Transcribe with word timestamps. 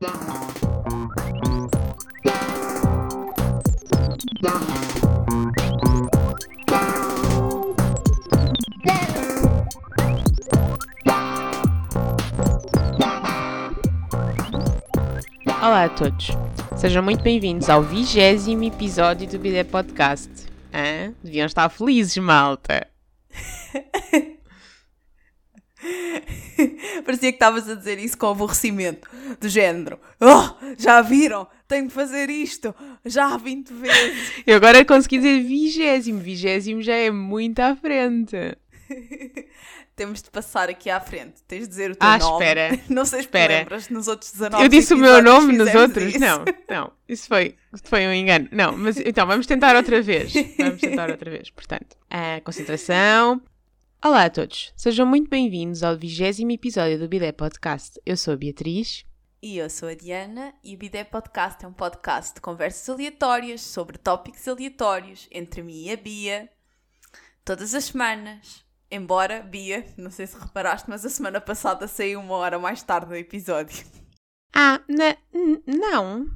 Olá 0.00 0.10
a 15.84 15.88
todos, 15.88 16.28
sejam 16.76 17.02
muito 17.02 17.24
bem-vindos 17.24 17.68
ao 17.68 17.82
vigésimo 17.82 18.62
episódio 18.62 19.28
do 19.28 19.36
Bidé 19.36 19.64
Podcast. 19.64 20.30
Hã? 20.72 21.12
Deviam 21.24 21.46
estar 21.46 21.68
felizes, 21.70 22.16
malta. 22.18 22.87
Parecia 27.28 27.32
que 27.32 27.36
estavas 27.36 27.68
a 27.68 27.74
dizer 27.74 27.98
isso 27.98 28.16
com 28.16 28.26
aborrecimento, 28.28 29.08
do 29.40 29.48
género. 29.48 29.98
Oh, 30.20 30.54
já 30.78 31.00
viram? 31.02 31.46
Tenho 31.66 31.86
de 31.88 31.92
fazer 31.92 32.30
isto 32.30 32.74
já 33.04 33.36
20 33.36 33.72
vezes. 33.74 34.32
Eu 34.46 34.56
agora 34.56 34.84
consegui 34.84 35.18
dizer 35.18 35.42
vigésimo, 35.42 36.18
vigésimo 36.20 36.82
já 36.82 36.94
é 36.94 37.10
muito 37.10 37.60
à 37.60 37.76
frente. 37.76 38.36
Temos 39.94 40.22
de 40.22 40.30
passar 40.30 40.68
aqui 40.70 40.88
à 40.88 41.00
frente. 41.00 41.42
Tens 41.48 41.62
de 41.62 41.68
dizer 41.68 41.90
o 41.90 41.96
teu 41.96 42.08
Ah, 42.08 42.18
nome. 42.18 42.32
espera. 42.44 42.80
Não 42.88 43.04
sei 43.04 43.18
se 43.18 43.24
Espera. 43.26 43.58
lembras 43.58 43.88
nos 43.88 44.06
outros 44.06 44.30
19 44.30 44.62
Eu 44.62 44.68
disse 44.68 44.94
o 44.94 44.96
meu 44.96 45.20
nome 45.20 45.56
nos 45.58 45.74
outros? 45.74 46.14
isso. 46.14 46.20
Não, 46.20 46.44
não, 46.70 46.92
isso 47.08 47.26
foi, 47.26 47.56
foi 47.84 48.06
um 48.06 48.12
engano. 48.12 48.48
Não, 48.52 48.76
mas 48.76 48.96
então 48.98 49.26
vamos 49.26 49.44
tentar 49.46 49.74
outra 49.74 50.00
vez. 50.00 50.32
Vamos 50.56 50.80
tentar 50.80 51.10
outra 51.10 51.28
vez. 51.30 51.50
Portanto, 51.50 51.96
a 52.08 52.40
concentração. 52.44 53.42
Olá 54.00 54.26
a 54.26 54.30
todos, 54.30 54.72
sejam 54.76 55.04
muito 55.04 55.28
bem-vindos 55.28 55.82
ao 55.82 55.98
vigésimo 55.98 56.52
episódio 56.52 57.00
do 57.00 57.08
Bidé 57.08 57.32
Podcast. 57.32 58.00
Eu 58.06 58.16
sou 58.16 58.32
a 58.32 58.36
Beatriz. 58.36 59.04
E 59.42 59.58
eu 59.58 59.68
sou 59.68 59.88
a 59.88 59.94
Diana 59.94 60.54
e 60.62 60.76
o 60.76 60.78
Bidé 60.78 61.02
Podcast 61.02 61.64
é 61.64 61.68
um 61.68 61.72
podcast 61.72 62.36
de 62.36 62.40
conversas 62.40 62.88
aleatórias 62.88 63.60
sobre 63.60 63.98
tópicos 63.98 64.46
aleatórios 64.46 65.26
entre 65.32 65.64
mim 65.64 65.86
e 65.86 65.90
a 65.90 65.96
Bia. 65.96 66.48
Todas 67.44 67.74
as 67.74 67.86
semanas. 67.86 68.64
Embora, 68.88 69.42
Bia, 69.42 69.84
não 69.96 70.12
sei 70.12 70.28
se 70.28 70.38
reparaste, 70.38 70.88
mas 70.88 71.04
a 71.04 71.10
semana 71.10 71.40
passada 71.40 71.88
saiu 71.88 72.20
uma 72.20 72.36
hora 72.36 72.56
mais 72.56 72.80
tarde 72.80 73.08
do 73.08 73.16
episódio. 73.16 73.84
Ah, 74.54 74.80
não. 75.66 76.30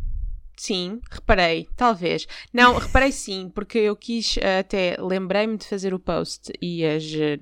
Sim, 0.64 1.00
reparei, 1.10 1.68
talvez. 1.76 2.24
Não, 2.52 2.78
reparei 2.78 3.10
sim, 3.10 3.50
porque 3.52 3.78
eu 3.78 3.96
quis 3.96 4.36
eh, 4.40 4.60
até, 4.60 4.96
lembrei-me 5.00 5.56
de 5.56 5.66
fazer 5.66 5.92
o 5.92 5.98
post 5.98 6.52
e 6.62 6.84
as 6.86 7.02
eh, 7.14 7.36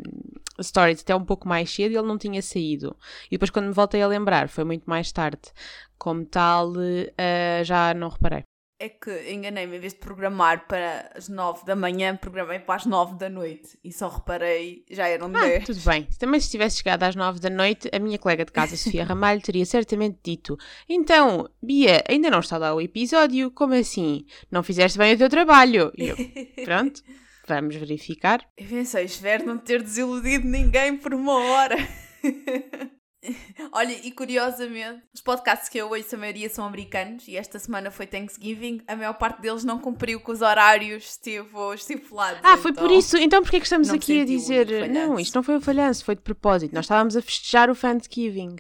stories 0.62 1.03
até 1.03 1.15
um 1.15 1.23
pouco 1.23 1.47
mais 1.47 1.71
cedo 1.71 1.93
e 1.93 1.97
ele 1.99 2.07
não 2.09 2.17
tinha 2.17 2.41
saído. 2.41 2.97
E 3.27 3.33
depois 3.33 3.51
quando 3.51 3.67
me 3.67 3.75
voltei 3.75 4.01
a 4.01 4.07
lembrar, 4.07 4.49
foi 4.49 4.65
muito 4.65 4.85
mais 4.89 5.12
tarde. 5.12 5.53
Como 5.99 6.25
tal, 6.25 6.73
eh, 7.19 7.62
já 7.62 7.93
não 7.93 8.09
reparei. 8.09 8.50
É 8.83 8.89
que 8.89 9.31
enganei-me, 9.31 9.77
em 9.77 9.81
vez 9.81 9.92
de 9.92 9.98
programar 9.98 10.67
para 10.67 11.12
as 11.14 11.28
9 11.28 11.67
da 11.67 11.77
manhã, 11.77 12.17
programei 12.17 12.59
para 12.61 12.77
as 12.77 12.87
9 12.87 13.19
da 13.19 13.28
noite. 13.28 13.78
E 13.84 13.92
só 13.92 14.09
reparei, 14.09 14.87
já 14.91 15.06
eram 15.06 15.27
Ah, 15.37 15.41
10. 15.42 15.67
tudo 15.67 15.81
bem. 15.84 16.09
Também 16.19 16.41
se 16.41 16.50
tivesse 16.50 16.78
chegado 16.78 17.03
às 17.03 17.14
nove 17.14 17.39
da 17.41 17.50
noite, 17.50 17.91
a 17.92 17.98
minha 17.98 18.19
colega 18.19 18.42
de 18.42 18.50
casa, 18.53 18.78
Sofia 18.78 19.05
Ramalho, 19.05 19.42
teria 19.42 19.67
certamente 19.67 20.19
dito 20.25 20.56
Então, 20.89 21.47
Bia, 21.62 22.03
ainda 22.09 22.31
não 22.31 22.41
está 22.41 22.56
lá 22.56 22.75
o 22.75 22.81
episódio? 22.81 23.50
Como 23.50 23.75
assim? 23.75 24.25
Não 24.50 24.62
fizeste 24.62 24.97
bem 24.97 25.12
o 25.15 25.19
teu 25.19 25.28
trabalho? 25.28 25.92
E 25.94 26.09
eu, 26.09 26.17
pronto, 26.65 27.03
vamos 27.47 27.77
verificar. 27.77 28.41
Eu 28.56 28.67
pensei, 28.67 29.05
espero 29.05 29.44
não 29.44 29.59
ter 29.59 29.83
desiludido 29.83 30.48
ninguém 30.48 30.97
por 30.97 31.12
uma 31.12 31.34
hora. 31.39 31.77
Olha, 33.73 33.93
e 33.93 34.11
curiosamente, 34.11 35.03
os 35.15 35.21
podcasts 35.21 35.69
que 35.69 35.79
eu 35.79 35.91
ouço, 35.91 36.15
a 36.15 36.19
maioria 36.19 36.49
são 36.49 36.65
americanos 36.65 37.29
e 37.29 37.37
esta 37.37 37.59
semana 37.59 37.91
foi 37.91 38.07
Thanksgiving. 38.07 38.83
A 38.87 38.97
maior 38.97 39.15
parte 39.15 39.41
deles 39.43 39.65
não 39.65 39.79
cumpriu 39.79 40.21
com 40.21 40.33
os 40.33 40.43
horários 40.43 41.05
esteve 41.05 41.49
estipulados. 41.75 42.41
Ah, 42.43 42.56
foi 42.56 42.71
então- 42.71 42.87
por 42.87 42.93
isso. 42.93 43.17
Então 43.17 43.43
porquê 43.43 43.59
que 43.59 43.67
estamos 43.67 43.91
aqui 43.91 44.21
a 44.21 44.25
dizer... 44.25 44.89
Não, 44.89 45.19
isto 45.19 45.34
não 45.34 45.43
foi 45.43 45.56
um 45.56 45.61
falhanço, 45.61 46.05
foi 46.05 46.15
de 46.15 46.22
propósito. 46.22 46.75
Nós 46.75 46.84
estávamos 46.84 47.17
a 47.17 47.22
festejar 47.22 47.71
o 47.71 47.77
Thanksgiving. 47.77 48.56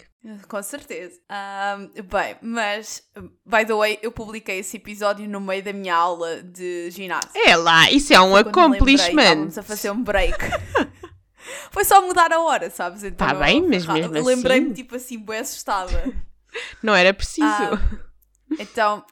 Com 0.48 0.62
certeza. 0.62 1.18
Ahm, 1.30 1.88
bem, 2.04 2.36
mas, 2.42 3.02
by 3.46 3.64
the 3.64 3.74
way, 3.74 3.98
eu 4.02 4.12
publiquei 4.12 4.58
esse 4.58 4.76
episódio 4.76 5.26
no 5.26 5.40
meio 5.40 5.62
da 5.62 5.72
minha 5.72 5.94
aula 5.94 6.42
de 6.42 6.90
ginásio. 6.90 7.30
É 7.34 7.56
lá, 7.56 7.90
isso 7.90 8.12
é 8.12 8.20
um 8.20 8.30
quando 8.30 8.44
me 8.44 8.78
lembrei, 8.78 8.94
accomplishment. 8.96 9.22
Estávamos 9.22 9.58
a 9.58 9.62
fazer 9.62 9.90
um 9.90 10.02
break. 10.02 10.36
Foi 11.70 11.84
só 11.84 12.00
mudar 12.06 12.32
a 12.32 12.40
hora, 12.40 12.68
sabes? 12.70 13.02
Então, 13.04 13.26
Tá 13.26 13.34
bem, 13.34 13.66
mas 13.66 13.84
ra- 13.84 13.94
mesmo 13.94 14.28
Lembrei-me, 14.28 14.66
assim. 14.66 14.74
tipo 14.74 14.96
assim, 14.96 15.18
bem 15.18 15.38
assustada. 15.38 16.12
Não 16.82 16.94
era 16.94 17.14
preciso. 17.14 17.46
Ah, 17.46 17.80
então, 18.58 19.04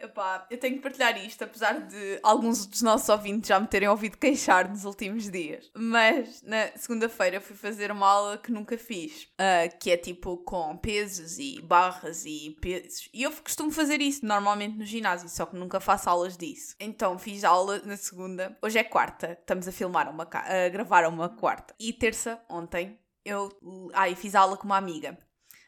epá, 0.00 0.46
eu 0.50 0.58
tenho 0.58 0.76
que 0.76 0.82
partilhar 0.82 1.16
isto, 1.24 1.42
apesar 1.44 1.80
de 1.80 2.18
alguns 2.22 2.66
dos 2.66 2.82
nossos 2.82 3.08
ouvintes 3.08 3.48
já 3.48 3.58
me 3.58 3.66
terem 3.66 3.88
ouvido 3.88 4.16
queixar 4.18 4.68
nos 4.68 4.84
últimos 4.84 5.30
dias. 5.30 5.70
Mas 5.74 6.42
na 6.42 6.68
segunda-feira 6.76 7.40
fui 7.40 7.56
fazer 7.56 7.90
uma 7.90 8.06
aula 8.06 8.38
que 8.38 8.52
nunca 8.52 8.76
fiz, 8.78 9.28
ah, 9.38 9.68
que 9.68 9.90
é 9.90 9.96
tipo 9.96 10.36
com 10.38 10.76
pesos 10.76 11.38
e 11.38 11.60
barras 11.62 12.24
e 12.24 12.56
pesos. 12.60 13.08
E 13.12 13.22
eu 13.22 13.32
costumo 13.32 13.70
fazer 13.70 14.00
isso 14.00 14.24
normalmente 14.24 14.76
no 14.76 14.84
ginásio, 14.84 15.28
só 15.28 15.46
que 15.46 15.56
nunca 15.56 15.80
faço 15.80 16.08
aulas 16.08 16.36
disso. 16.36 16.74
Então 16.78 17.18
fiz 17.18 17.44
aula 17.44 17.80
na 17.84 17.96
segunda. 17.96 18.56
Hoje 18.62 18.78
é 18.78 18.84
quarta, 18.84 19.36
estamos 19.40 19.66
a 19.66 19.72
filmar 19.72 20.08
uma, 20.08 20.28
a 20.32 20.68
gravar 20.68 21.06
uma 21.06 21.28
quarta. 21.28 21.74
E 21.78 21.92
terça, 21.92 22.40
ontem, 22.48 22.98
eu 23.24 23.50
ai, 23.92 24.14
fiz 24.14 24.34
aula 24.34 24.56
com 24.56 24.64
uma 24.64 24.76
amiga. 24.76 25.18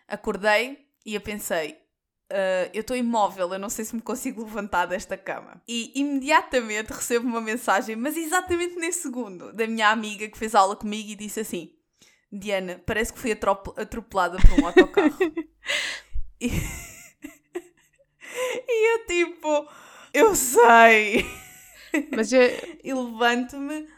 Acordei 0.07 0.87
e 1.05 1.15
eu 1.15 1.21
pensei, 1.21 1.79
"Ah, 2.31 2.71
eu 2.75 2.81
estou 2.83 2.97
imóvel, 2.97 3.53
eu 3.53 3.59
não 3.59 3.71
sei 3.71 3.85
se 3.85 3.95
me 3.95 4.03
consigo 4.03 4.45
levantar 4.45 4.87
desta 4.87 5.17
cama. 5.17 5.63
E 5.67 5.93
imediatamente 5.99 6.93
recebo 6.93 7.27
uma 7.27 7.41
mensagem, 7.41 7.97
mas 7.97 8.17
exatamente 8.17 8.77
nesse 8.77 9.03
segundo, 9.03 9.53
da 9.53 9.67
minha 9.67 9.89
amiga 9.91 10.29
que 10.29 10.39
fez 10.39 10.55
aula 10.55 10.77
comigo 10.77 11.11
e 11.11 11.15
disse 11.15 11.41
assim: 11.41 11.73
Diana, 12.31 12.83
parece 12.85 13.13
que 13.13 13.19
fui 13.19 13.33
atrop- 13.33 13.79
atropelada 13.79 14.37
por 14.39 14.61
um 14.61 14.67
autocarro. 14.67 15.17
e... 16.41 16.49
e 18.69 18.95
eu 18.95 19.07
tipo, 19.07 19.69
eu 20.13 20.35
sei. 20.35 21.25
Mas 22.15 22.33
eu, 22.33 22.41
E 22.85 22.93
levanto-me. 22.93 23.89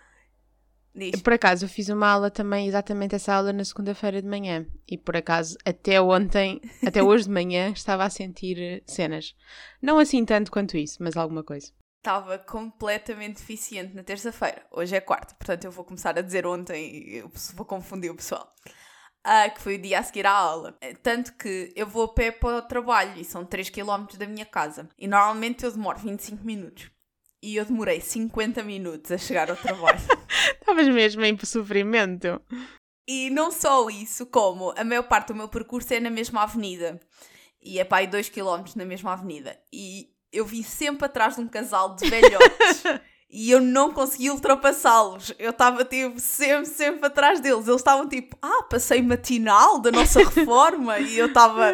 Diz. 0.95 1.23
Por 1.23 1.33
acaso, 1.33 1.65
eu 1.65 1.69
fiz 1.69 1.89
uma 1.89 2.09
aula 2.09 2.31
também, 2.31 2.67
exatamente 2.67 3.15
essa 3.15 3.35
aula 3.35 3.53
na 3.53 3.65
segunda-feira 3.65 4.21
de 4.21 4.29
manhã. 4.29 4.67
E 4.89 4.99
por 4.99 5.17
acaso, 5.17 5.57
até 5.65 6.01
ontem, 6.01 6.61
até 6.87 7.03
hoje 7.03 7.25
de 7.25 7.31
manhã, 7.31 7.71
estava 7.71 8.05
a 8.05 8.11
sentir 8.11 8.83
cenas. 8.87 9.35
Não 9.81 9.99
assim 9.99 10.25
tanto 10.25 10.51
quanto 10.51 10.77
isso, 10.77 10.99
mas 11.01 11.17
alguma 11.17 11.45
coisa. 11.45 11.73
Estava 11.99 12.39
completamente 12.39 13.37
deficiente 13.37 13.95
na 13.95 14.03
terça-feira. 14.03 14.67
Hoje 14.71 14.97
é 14.97 15.01
quarta, 15.01 15.35
portanto 15.35 15.65
eu 15.65 15.71
vou 15.71 15.85
começar 15.85 16.19
a 16.19 16.23
dizer 16.23 16.47
ontem 16.47 16.91
e 16.93 17.17
eu 17.19 17.31
vou 17.55 17.67
confundir 17.67 18.11
o 18.11 18.17
pessoal. 18.17 18.51
Ah, 19.23 19.51
que 19.51 19.61
foi 19.61 19.77
o 19.77 19.83
dia 19.83 19.99
a 19.99 20.03
seguir 20.03 20.27
à 20.27 20.33
aula. 20.33 20.79
Tanto 21.03 21.35
que 21.35 21.73
eu 21.77 21.87
vou 21.87 22.05
a 22.05 22.15
pé 22.15 22.31
para 22.31 22.57
o 22.57 22.63
trabalho 22.63 23.21
e 23.21 23.25
são 23.25 23.45
3 23.45 23.69
km 23.69 24.07
da 24.19 24.27
minha 24.27 24.47
casa. 24.47 24.89
E 24.99 25.07
normalmente 25.07 25.65
eu 25.65 25.71
demoro 25.71 25.99
25 25.99 26.45
minutos. 26.45 26.91
E 27.43 27.57
eu 27.57 27.65
demorei 27.65 28.01
50 28.01 28.63
minutos 28.63 29.11
a 29.11 29.19
chegar 29.19 29.51
ao 29.51 29.57
trabalho. 29.57 29.99
Estavas 30.61 30.89
mesmo 30.89 31.25
em 31.25 31.39
sofrimento. 31.45 32.41
E 33.09 33.31
não 33.31 33.51
só 33.51 33.89
isso, 33.89 34.27
como 34.27 34.73
a 34.77 34.85
maior 34.85 35.03
parte 35.05 35.29
do 35.29 35.35
meu 35.35 35.49
percurso 35.49 35.93
é 35.95 36.01
na 36.01 36.11
mesma 36.11 36.43
avenida. 36.43 37.01
E 37.63 37.79
é 37.79 37.85
para 37.85 37.99
aí 37.99 38.07
2 38.07 38.29
km 38.29 38.65
na 38.77 38.85
mesma 38.85 39.13
avenida. 39.13 39.59
E 39.73 40.11
eu 40.33 40.45
vim 40.45 40.63
sempre 40.63 41.07
atrás 41.07 41.37
de 41.37 41.41
um 41.41 41.49
casal 41.49 41.97
de 41.97 42.09
velhotes. 42.09 42.85
e 43.29 43.51
eu 43.51 43.61
não 43.61 43.93
consegui 43.93 44.31
ultrapassá-los. 44.31 45.35
Eu 45.39 45.51
estava 45.51 45.85
tipo 45.85 46.21
sempre, 46.21 46.67
sempre 46.67 47.07
atrás 47.07 47.41
deles. 47.41 47.67
Eles 47.67 47.81
estavam 47.81 48.09
tipo, 48.09 48.37
ah, 48.41 48.65
passei 48.65 49.03
matinal 49.03 49.79
da 49.81 49.91
nossa 49.91 50.21
reforma. 50.21 50.99
e 50.99 51.19
eu 51.19 51.27
estava. 51.27 51.73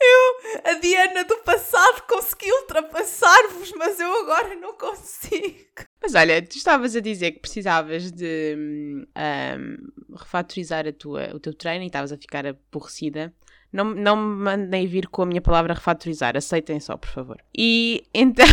Eu, 0.00 0.60
a 0.64 0.74
Diana 0.74 1.24
do 1.24 1.38
passado, 1.38 2.02
consegui 2.08 2.50
ultrapassar-vos, 2.52 3.72
mas 3.72 3.98
eu 3.98 4.12
agora 4.22 4.54
não 4.54 4.74
consigo. 4.74 5.84
Mas 6.00 6.14
olha, 6.14 6.40
tu 6.40 6.56
estavas 6.56 6.94
a 6.94 7.00
dizer 7.00 7.32
que 7.32 7.40
precisavas 7.40 8.12
de 8.12 8.54
hum, 8.56 9.06
hum, 9.16 10.16
refatorizar 10.16 10.86
a 10.86 10.92
tua, 10.92 11.34
o 11.34 11.40
teu 11.40 11.52
treino 11.52 11.82
e 11.82 11.88
estavas 11.88 12.12
a 12.12 12.16
ficar 12.16 12.46
aborrecida. 12.46 13.34
Não, 13.72 13.84
não 13.84 14.16
me 14.16 14.42
mandem 14.44 14.86
vir 14.86 15.08
com 15.08 15.22
a 15.22 15.26
minha 15.26 15.42
palavra 15.42 15.74
refatorizar, 15.74 16.36
aceitem 16.36 16.78
só, 16.78 16.96
por 16.96 17.10
favor. 17.10 17.42
E 17.56 18.04
então. 18.14 18.46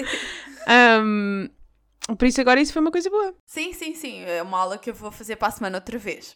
hum, 1.04 1.48
por 2.18 2.26
isso 2.26 2.40
agora 2.40 2.60
isso 2.60 2.72
foi 2.72 2.82
uma 2.82 2.90
coisa 2.90 3.10
boa. 3.10 3.34
Sim, 3.46 3.72
sim, 3.74 3.94
sim. 3.94 4.22
É 4.22 4.42
uma 4.42 4.58
aula 4.58 4.78
que 4.78 4.90
eu 4.90 4.94
vou 4.94 5.12
fazer 5.12 5.36
para 5.36 5.48
a 5.48 5.52
semana 5.52 5.78
outra 5.78 5.98
vez. 5.98 6.34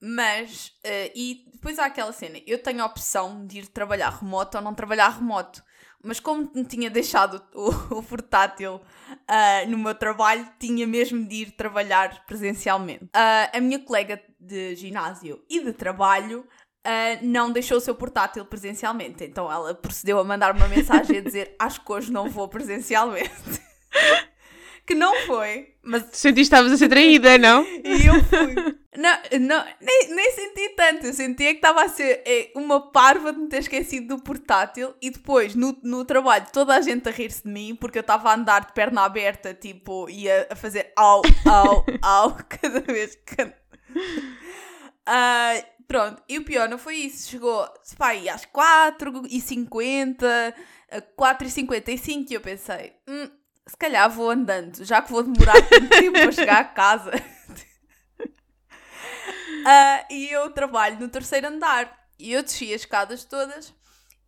Mas, 0.00 0.72
eh, 0.84 1.12
e 1.14 1.50
depois 1.52 1.78
há 1.78 1.86
aquela 1.86 2.12
cena, 2.12 2.38
eu 2.46 2.62
tenho 2.62 2.82
a 2.82 2.86
opção 2.86 3.46
de 3.46 3.58
ir 3.58 3.66
trabalhar 3.66 4.10
remoto 4.10 4.58
ou 4.58 4.62
não 4.62 4.74
trabalhar 4.74 5.08
remoto. 5.08 5.62
Mas 6.02 6.20
como 6.20 6.50
me 6.54 6.64
tinha 6.64 6.88
deixado 6.88 7.42
o, 7.54 7.70
o 7.98 8.02
portátil 8.02 8.80
ah, 9.26 9.64
no 9.66 9.78
meu 9.78 9.94
trabalho, 9.94 10.48
tinha 10.58 10.86
mesmo 10.86 11.26
de 11.26 11.36
ir 11.36 11.50
trabalhar 11.52 12.24
presencialmente. 12.26 13.08
Ah, 13.12 13.50
a 13.52 13.60
minha 13.60 13.78
colega 13.78 14.22
de 14.38 14.76
ginásio 14.76 15.42
e 15.48 15.60
de 15.60 15.72
trabalho 15.72 16.46
uh, 16.86 17.26
não 17.26 17.50
deixou 17.50 17.78
o 17.78 17.80
seu 17.80 17.94
portátil 17.94 18.44
presencialmente. 18.44 19.24
Então 19.24 19.50
ela 19.50 19.74
procedeu 19.74 20.18
a 20.20 20.24
mandar 20.24 20.54
uma 20.54 20.68
mensagem 20.68 21.18
a 21.18 21.20
dizer: 21.20 21.56
Acho 21.58 21.84
que 21.84 21.92
hoje 21.92 22.12
não 22.12 22.30
vou 22.30 22.48
presencialmente. 22.48 23.30
que 24.86 24.94
não 24.94 25.14
foi, 25.26 25.74
mas. 25.82 26.04
Sentiste 26.12 26.34
que 26.34 26.40
estavas 26.42 26.72
a 26.72 26.76
ser 26.76 26.88
traída, 26.88 27.36
não? 27.36 27.64
e 27.84 28.06
eu 28.06 28.22
fui. 28.24 28.54
Não, 28.96 29.18
não 29.40 29.64
nem, 29.80 30.14
nem 30.14 30.30
senti 30.30 30.68
tanto. 30.70 31.06
Eu 31.06 31.12
sentia 31.12 31.50
que 31.50 31.56
estava 31.56 31.84
a 31.84 31.88
ser 31.88 32.22
é, 32.24 32.52
uma 32.54 32.92
parva 32.92 33.32
de 33.32 33.40
me 33.40 33.48
ter 33.48 33.58
esquecido 33.58 34.16
do 34.16 34.22
portátil 34.22 34.94
e 35.02 35.10
depois 35.10 35.54
no, 35.54 35.76
no 35.82 36.04
trabalho 36.04 36.46
toda 36.52 36.74
a 36.74 36.80
gente 36.80 37.08
a 37.08 37.12
rir-se 37.12 37.42
de 37.42 37.50
mim 37.50 37.74
porque 37.74 37.98
eu 37.98 38.00
estava 38.00 38.30
a 38.30 38.34
andar 38.34 38.66
de 38.66 38.72
perna 38.72 39.02
aberta, 39.02 39.52
tipo, 39.52 40.08
ia 40.08 40.46
a 40.48 40.56
fazer 40.56 40.92
au, 40.96 41.20
au, 41.44 41.84
au 42.00 42.36
cada 42.48 42.80
vez 42.80 43.16
que. 43.16 43.42
Uh, 45.08 45.62
pronto, 45.86 46.20
e 46.28 46.38
o 46.38 46.44
pior 46.44 46.68
não 46.68 46.78
foi 46.78 46.96
isso. 46.96 47.28
Chegou, 47.28 47.66
pá, 47.98 48.12
às 48.12 48.46
4h50, 48.46 50.54
4h55 51.18 52.30
e 52.30 52.34
eu 52.34 52.40
pensei, 52.40 52.92
hum, 53.08 53.28
se 53.68 53.76
calhar 53.76 54.08
vou 54.08 54.30
andando, 54.30 54.84
já 54.84 55.02
que 55.02 55.10
vou 55.10 55.22
demorar 55.22 55.60
tanto 55.68 55.88
tempo 55.88 56.12
para 56.12 56.32
chegar 56.32 56.60
a 56.60 56.64
casa. 56.64 57.10
uh, 58.20 58.26
e 60.10 60.30
eu 60.30 60.50
trabalho 60.50 61.00
no 61.00 61.08
terceiro 61.08 61.48
andar. 61.48 62.06
E 62.18 62.32
eu 62.32 62.42
desci 62.42 62.72
as 62.72 62.80
escadas 62.82 63.24
todas 63.24 63.74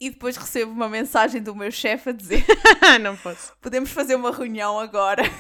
e 0.01 0.11
depois 0.11 0.37
recebo 0.37 0.73
uma 0.73 0.89
mensagem 0.89 1.43
do 1.43 1.55
meu 1.55 1.71
chefe 1.71 2.11
a 2.11 2.13
dizer: 2.13 2.45
Não 3.01 3.17
posso. 3.17 3.55
Podemos 3.61 3.91
fazer 3.91 4.17
uma 4.17 4.33
reunião 4.33 4.79
agora. 4.79 5.23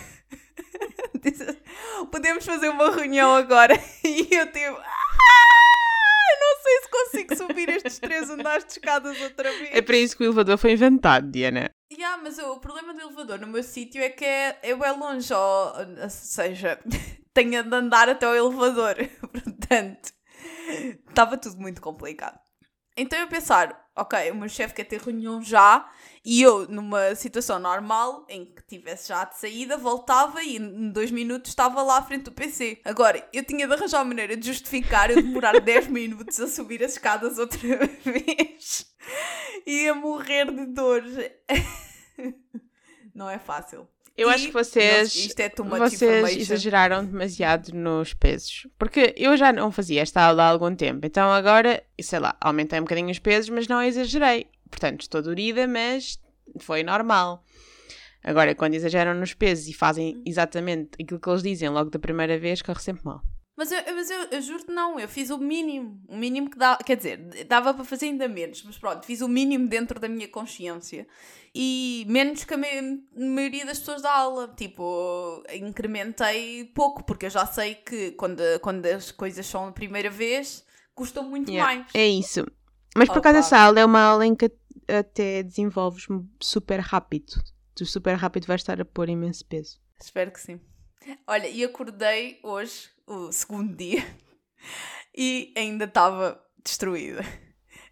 Podemos 2.10 2.44
fazer 2.44 2.68
uma 2.68 2.90
reunião 2.90 3.34
agora. 3.34 3.74
E 4.04 4.34
eu 4.34 4.50
tipo. 4.50 4.76
Ah, 4.76 6.38
não 6.40 6.62
sei 6.62 6.80
se 6.82 6.90
consigo 6.90 7.36
subir 7.36 7.68
estes 7.68 7.98
três 7.98 8.30
andares 8.30 8.64
de 8.64 8.72
escadas 8.72 9.20
outra 9.20 9.50
vez. 9.50 9.70
É 9.72 9.82
para 9.82 9.96
isso 9.96 10.16
que 10.16 10.22
o 10.22 10.26
elevador 10.26 10.56
foi 10.56 10.72
inventado, 10.72 11.30
Diana. 11.30 11.70
Yeah, 11.90 12.22
mas 12.22 12.38
o, 12.38 12.60
problema 12.60 12.92
do 12.92 13.00
elevador 13.00 13.38
no 13.40 13.46
meu 13.46 13.62
sítio 13.62 14.02
é 14.02 14.10
que 14.10 14.24
é, 14.24 14.58
é 14.62 14.74
bem 14.74 14.98
longe, 14.98 15.32
ou, 15.32 15.72
ou 16.02 16.10
seja, 16.10 16.78
tenho 17.32 17.62
de 17.62 17.74
andar 17.74 18.08
até 18.08 18.28
o 18.28 18.34
elevador. 18.34 18.96
Portanto, 19.32 20.12
estava 21.08 21.38
tudo 21.38 21.58
muito 21.58 21.80
complicado. 21.80 22.38
Então 23.00 23.16
eu 23.16 23.28
pensar, 23.28 23.88
ok, 23.94 24.32
o 24.32 24.34
meu 24.34 24.48
chefe 24.48 24.74
quer 24.74 24.84
ter 24.84 25.00
reunião 25.00 25.40
já, 25.40 25.88
e 26.24 26.42
eu, 26.42 26.66
numa 26.68 27.14
situação 27.14 27.60
normal, 27.60 28.26
em 28.28 28.44
que 28.44 28.60
tivesse 28.66 29.08
já 29.08 29.24
de 29.24 29.38
saída, 29.38 29.76
voltava 29.78 30.42
e 30.42 30.56
em 30.56 30.90
dois 30.90 31.12
minutos 31.12 31.50
estava 31.50 31.80
lá 31.80 31.98
à 31.98 32.02
frente 32.02 32.24
do 32.24 32.32
PC. 32.32 32.80
Agora, 32.84 33.26
eu 33.32 33.44
tinha 33.44 33.68
de 33.68 33.72
arranjar 33.72 33.98
uma 33.98 34.06
maneira 34.06 34.36
de 34.36 34.46
justificar 34.46 35.10
eu 35.10 35.22
demorar 35.22 35.58
10 35.62 35.86
minutos 35.86 36.40
a 36.40 36.48
subir 36.48 36.82
as 36.82 36.92
escadas 36.92 37.38
outra 37.38 37.60
vez. 38.04 38.92
Ia 39.64 39.94
morrer 39.94 40.50
de 40.50 40.66
dor. 40.66 41.02
Não 43.14 43.30
é 43.30 43.38
fácil. 43.38 43.88
Eu 44.18 44.28
e, 44.28 44.34
acho 44.34 44.46
que 44.48 44.52
vocês, 44.52 45.16
é 45.38 45.48
vocês 45.78 46.36
exageraram 46.36 47.04
demasiado 47.04 47.72
nos 47.72 48.12
pesos. 48.14 48.66
Porque 48.76 49.14
eu 49.16 49.36
já 49.36 49.52
não 49.52 49.70
fazia 49.70 50.02
esta 50.02 50.22
aula 50.22 50.42
há 50.42 50.48
algum 50.48 50.74
tempo. 50.74 51.06
Então 51.06 51.30
agora, 51.30 51.80
sei 52.00 52.18
lá, 52.18 52.36
aumentei 52.40 52.80
um 52.80 52.82
bocadinho 52.82 53.10
os 53.10 53.20
pesos, 53.20 53.48
mas 53.48 53.68
não 53.68 53.80
exagerei. 53.80 54.48
Portanto, 54.68 55.02
estou 55.02 55.22
dorida, 55.22 55.68
mas 55.68 56.18
foi 56.58 56.82
normal. 56.82 57.44
Agora, 58.24 58.56
quando 58.56 58.74
exageram 58.74 59.14
nos 59.14 59.34
pesos 59.34 59.68
e 59.68 59.72
fazem 59.72 60.20
exatamente 60.26 61.00
aquilo 61.00 61.20
que 61.20 61.30
eles 61.30 61.42
dizem 61.44 61.68
logo 61.68 61.88
da 61.88 62.00
primeira 62.00 62.36
vez, 62.36 62.60
corre 62.60 62.80
sempre 62.80 63.04
mal. 63.04 63.22
Mas 63.58 63.72
eu, 63.72 63.82
mas 63.92 64.08
eu, 64.08 64.20
eu 64.30 64.40
juro 64.40 64.64
que 64.64 64.70
não, 64.70 65.00
eu 65.00 65.08
fiz 65.08 65.30
o 65.30 65.36
mínimo. 65.36 66.00
O 66.06 66.16
mínimo 66.16 66.48
que 66.48 66.56
dá. 66.56 66.76
Quer 66.76 66.96
dizer, 66.96 67.44
dava 67.48 67.74
para 67.74 67.82
fazer 67.82 68.06
ainda 68.06 68.28
menos, 68.28 68.62
mas 68.62 68.78
pronto, 68.78 69.04
fiz 69.04 69.20
o 69.20 69.26
mínimo 69.26 69.66
dentro 69.66 69.98
da 69.98 70.08
minha 70.08 70.28
consciência. 70.28 71.08
E 71.52 72.06
menos 72.08 72.44
que 72.44 72.54
a, 72.54 72.58
maioria 73.16 73.66
das 73.66 73.80
pessoas 73.80 74.00
da 74.00 74.14
aula. 74.14 74.54
Tipo, 74.56 75.42
incrementei 75.52 76.66
pouco, 76.66 77.02
porque 77.02 77.26
eu 77.26 77.30
já 77.30 77.44
sei 77.46 77.74
que 77.74 78.12
quando, 78.12 78.40
quando 78.62 78.86
as 78.86 79.10
coisas 79.10 79.44
são 79.44 79.66
a 79.66 79.72
primeira 79.72 80.08
vez, 80.08 80.64
custam 80.94 81.24
muito 81.24 81.50
yeah, 81.50 81.74
mais. 81.74 81.90
É 81.94 82.06
isso. 82.06 82.46
Mas 82.96 83.08
por 83.08 83.18
acaso 83.18 83.38
essa 83.38 83.58
aula 83.58 83.80
é 83.80 83.84
uma 83.84 84.02
aula 84.02 84.24
em 84.24 84.36
que 84.36 84.52
até 84.86 85.42
desenvolves 85.42 86.06
super 86.40 86.78
rápido. 86.78 87.42
Tu 87.74 87.84
super 87.84 88.14
rápido 88.14 88.46
vais 88.46 88.60
estar 88.60 88.80
a 88.80 88.84
pôr 88.84 89.08
imenso 89.08 89.44
peso. 89.44 89.80
Espero 90.00 90.30
que 90.30 90.40
sim. 90.40 90.60
Olha, 91.26 91.48
e 91.48 91.64
acordei 91.64 92.38
hoje 92.44 92.96
o 93.08 93.32
segundo 93.32 93.74
dia 93.74 94.04
e 95.16 95.52
ainda 95.56 95.86
estava 95.86 96.40
destruída. 96.62 97.24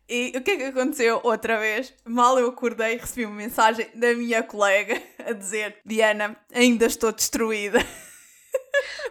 E 0.09 0.33
o 0.37 0.43
que 0.43 0.53
é 0.53 0.57
que 0.57 0.63
aconteceu 0.65 1.21
outra 1.25 1.59
vez? 1.59 1.93
Mal 2.05 2.39
eu 2.39 2.49
acordei, 2.49 2.97
recebi 2.97 3.27
uma 3.27 3.35
mensagem 3.35 3.91
da 3.95 4.15
minha 4.15 4.43
colega 4.43 5.03
a 5.19 5.33
dizer: 5.33 5.79
Diana, 5.85 6.37
ainda 6.53 6.87
estou 6.87 7.11
destruída. 7.11 7.81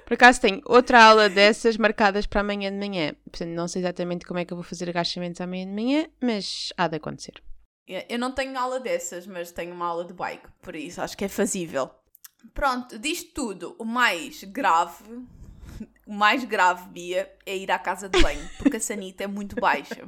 Por 0.06 0.14
acaso 0.14 0.40
tenho 0.40 0.62
outra 0.66 1.04
aula 1.04 1.28
dessas 1.28 1.76
marcadas 1.76 2.26
para 2.26 2.42
amanhã 2.42 2.72
de 2.72 2.78
manhã. 2.78 3.14
Portanto, 3.30 3.50
não 3.50 3.68
sei 3.68 3.82
exatamente 3.82 4.26
como 4.26 4.40
é 4.40 4.46
que 4.46 4.54
eu 4.54 4.58
vou 4.58 4.64
fazer 4.64 4.88
agachamentos 4.88 5.42
amanhã 5.42 5.66
de 5.66 5.74
manhã, 5.74 6.08
mas 6.22 6.72
há 6.78 6.88
de 6.88 6.96
acontecer. 6.96 7.44
Eu 8.08 8.18
não 8.18 8.32
tenho 8.32 8.58
aula 8.58 8.80
dessas, 8.80 9.28
mas 9.28 9.52
tenho 9.52 9.74
uma 9.74 9.86
aula 9.86 10.06
de 10.06 10.14
bike, 10.14 10.48
por 10.62 10.76
isso 10.76 11.02
acho 11.02 11.18
que 11.18 11.26
é 11.26 11.28
fazível. 11.28 11.90
Pronto, 12.54 12.98
disto 12.98 13.34
tudo, 13.34 13.76
o 13.78 13.86
mais 13.86 14.44
grave 14.44 15.04
o 16.06 16.14
mais 16.14 16.44
grave, 16.44 16.88
Bia, 16.90 17.32
é 17.46 17.56
ir 17.56 17.72
à 17.72 17.80
casa 17.80 18.08
de 18.08 18.22
banho, 18.22 18.50
porque 18.58 18.78
a 18.78 18.80
sanita 18.80 19.24
é 19.24 19.28
muito 19.28 19.56
baixa. 19.56 20.04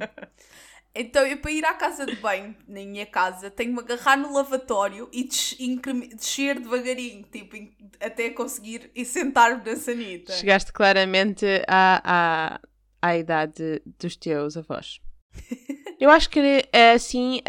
Então, 0.94 1.24
eu 1.24 1.36
para 1.38 1.50
ir 1.52 1.64
à 1.64 1.74
casa 1.74 2.06
de 2.06 2.16
banho, 2.16 2.56
na 2.66 2.80
minha 2.80 3.06
casa, 3.06 3.50
tenho-me 3.50 3.78
agarrar 3.80 4.16
no 4.16 4.32
lavatório 4.32 5.08
e 5.12 5.24
descer 5.24 6.58
devagarinho, 6.58 7.24
tipo, 7.30 7.56
até 8.00 8.30
conseguir 8.30 8.90
e 8.94 9.04
sentar-me 9.04 9.64
na 9.64 9.76
sanita. 9.76 10.32
Chegaste 10.32 10.72
claramente 10.72 11.46
à, 11.68 12.02
à, 12.04 12.60
à 13.00 13.16
idade 13.16 13.80
dos 13.98 14.16
teus 14.16 14.56
avós. 14.56 15.00
eu 16.00 16.10
acho 16.10 16.30
que 16.30 16.64
assim 16.94 17.40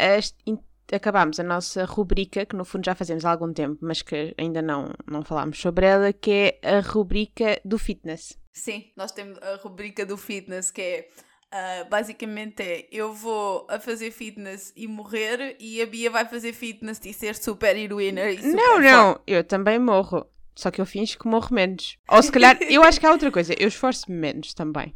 acabámos 0.94 1.38
a 1.40 1.42
nossa 1.42 1.84
rubrica, 1.84 2.44
que 2.44 2.56
no 2.56 2.64
fundo 2.64 2.84
já 2.84 2.94
fazemos 2.94 3.24
há 3.24 3.30
algum 3.30 3.52
tempo, 3.52 3.78
mas 3.80 4.02
que 4.02 4.34
ainda 4.38 4.60
não, 4.60 4.92
não 5.06 5.22
falámos 5.22 5.58
sobre 5.58 5.86
ela, 5.86 6.12
que 6.12 6.30
é 6.62 6.76
a 6.76 6.80
rubrica 6.80 7.60
do 7.64 7.78
fitness. 7.78 8.38
Sim, 8.52 8.90
nós 8.96 9.12
temos 9.12 9.38
a 9.38 9.56
rubrica 9.56 10.04
do 10.04 10.16
fitness, 10.16 10.70
que 10.70 10.80
é 10.80 11.08
Uh, 11.52 11.84
basicamente 11.90 12.62
é 12.62 12.86
eu 12.92 13.12
vou 13.12 13.66
a 13.68 13.80
fazer 13.80 14.12
fitness 14.12 14.72
e 14.76 14.86
morrer 14.86 15.56
e 15.58 15.82
a 15.82 15.86
Bia 15.86 16.08
vai 16.08 16.24
fazer 16.24 16.52
fitness 16.52 17.00
e 17.04 17.12
ser 17.12 17.34
super 17.34 17.76
heroína 17.76 18.30
e 18.30 18.36
super 18.36 18.54
Não, 18.54 18.78
não, 18.78 19.20
eu 19.26 19.42
também 19.42 19.76
morro. 19.76 20.24
Só 20.54 20.70
que 20.70 20.80
eu 20.80 20.86
finjo 20.86 21.18
que 21.18 21.26
morro 21.26 21.52
menos. 21.52 21.96
Ou 22.08 22.22
se 22.22 22.30
calhar, 22.30 22.56
eu 22.62 22.84
acho 22.84 23.00
que 23.00 23.06
há 23.06 23.10
outra 23.10 23.32
coisa, 23.32 23.52
eu 23.58 23.66
esforço-me 23.66 24.16
menos 24.16 24.54
também. 24.54 24.94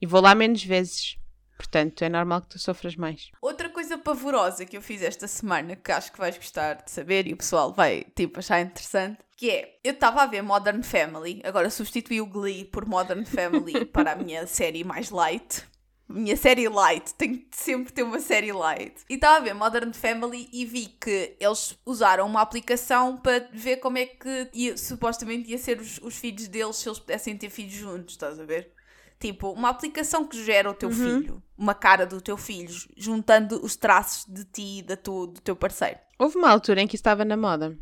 E 0.00 0.06
vou 0.06 0.22
lá 0.22 0.34
menos 0.34 0.64
vezes. 0.64 1.18
Portanto, 1.60 2.00
é 2.02 2.08
normal 2.08 2.40
que 2.40 2.48
tu 2.48 2.58
sofras 2.58 2.96
mais. 2.96 3.30
Outra 3.38 3.68
coisa 3.68 3.98
pavorosa 3.98 4.64
que 4.64 4.78
eu 4.78 4.80
fiz 4.80 5.02
esta 5.02 5.28
semana, 5.28 5.76
que 5.76 5.92
acho 5.92 6.10
que 6.10 6.18
vais 6.18 6.34
gostar 6.34 6.82
de 6.82 6.90
saber 6.90 7.26
e 7.26 7.34
o 7.34 7.36
pessoal 7.36 7.70
vai, 7.70 8.06
tipo, 8.16 8.38
achar 8.38 8.62
interessante, 8.62 9.18
que 9.36 9.50
é, 9.50 9.78
eu 9.84 9.92
estava 9.92 10.22
a 10.22 10.26
ver 10.26 10.40
Modern 10.40 10.82
Family, 10.82 11.42
agora 11.44 11.68
substituí 11.68 12.18
o 12.18 12.26
Glee 12.26 12.64
por 12.64 12.86
Modern 12.86 13.26
Family 13.26 13.84
para 13.92 14.12
a 14.12 14.16
minha 14.16 14.46
série 14.46 14.82
mais 14.82 15.10
light. 15.10 15.62
Minha 16.08 16.34
série 16.34 16.66
light, 16.66 17.12
tenho 17.14 17.38
que 17.38 17.54
sempre 17.54 17.92
ter 17.92 18.04
uma 18.04 18.20
série 18.20 18.52
light. 18.52 18.94
E 19.10 19.14
estava 19.14 19.36
a 19.36 19.40
ver 19.40 19.54
Modern 19.54 19.92
Family 19.92 20.48
e 20.50 20.64
vi 20.64 20.86
que 20.86 21.36
eles 21.38 21.78
usaram 21.84 22.26
uma 22.26 22.40
aplicação 22.40 23.18
para 23.18 23.46
ver 23.52 23.76
como 23.76 23.98
é 23.98 24.06
que 24.06 24.48
ia, 24.54 24.78
supostamente 24.78 25.50
ia 25.50 25.58
ser 25.58 25.78
os, 25.78 25.98
os 25.98 26.16
filhos 26.16 26.48
deles 26.48 26.76
se 26.76 26.88
eles 26.88 26.98
pudessem 26.98 27.36
ter 27.36 27.50
filhos 27.50 27.74
juntos, 27.74 28.14
estás 28.14 28.40
a 28.40 28.44
ver? 28.44 28.72
Tipo, 29.20 29.52
uma 29.52 29.68
aplicação 29.68 30.26
que 30.26 30.42
gera 30.42 30.70
o 30.70 30.74
teu 30.74 30.88
uhum. 30.88 30.94
filho, 30.94 31.42
uma 31.56 31.74
cara 31.74 32.06
do 32.06 32.22
teu 32.22 32.38
filho, 32.38 32.74
juntando 32.96 33.62
os 33.62 33.76
traços 33.76 34.24
de 34.26 34.44
ti 34.46 34.78
e 34.78 34.82
da 34.82 34.96
tu, 34.96 35.26
do 35.26 35.40
teu 35.42 35.54
parceiro. 35.54 35.98
Houve 36.18 36.38
uma 36.38 36.50
altura 36.50 36.80
em 36.80 36.86
que 36.86 36.96
estava 36.96 37.22
na 37.22 37.36
moda. 37.36 37.78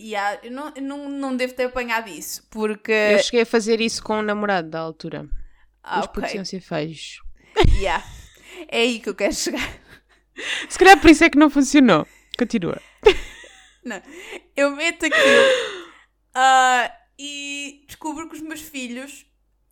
Yeah, 0.00 0.40
eu 0.42 0.50
não, 0.50 0.72
eu 0.74 0.82
não, 0.82 1.08
não 1.10 1.36
devo 1.36 1.52
ter 1.52 1.64
apanhado 1.64 2.08
isso, 2.08 2.46
porque... 2.50 2.92
Eu 2.92 3.18
cheguei 3.18 3.42
a 3.42 3.46
fazer 3.46 3.82
isso 3.82 4.02
com 4.02 4.18
um 4.18 4.22
namorado 4.22 4.70
da 4.70 4.80
altura. 4.80 5.28
Ah, 5.82 6.00
Os 6.00 6.06
okay. 6.06 6.22
podiam 6.22 6.44
ser 6.44 6.60
feios. 6.60 7.20
Yeah. 7.78 8.04
É 8.68 8.80
aí 8.80 8.98
que 8.98 9.10
eu 9.10 9.14
quero 9.14 9.34
chegar. 9.34 9.78
Se 10.68 10.78
calhar 10.78 10.98
por 10.98 11.10
isso 11.10 11.24
é 11.24 11.30
que 11.30 11.38
não 11.38 11.50
funcionou. 11.50 12.06
Continua. 12.38 12.80
Não. 13.84 14.02
Eu 14.56 14.70
meto 14.74 15.06
aquilo 15.06 15.42
uh, 16.34 16.92
e 17.18 17.84
descubro 17.86 18.28
que 18.28 18.36
os 18.36 18.42
meus 18.42 18.60
filhos 18.60 19.26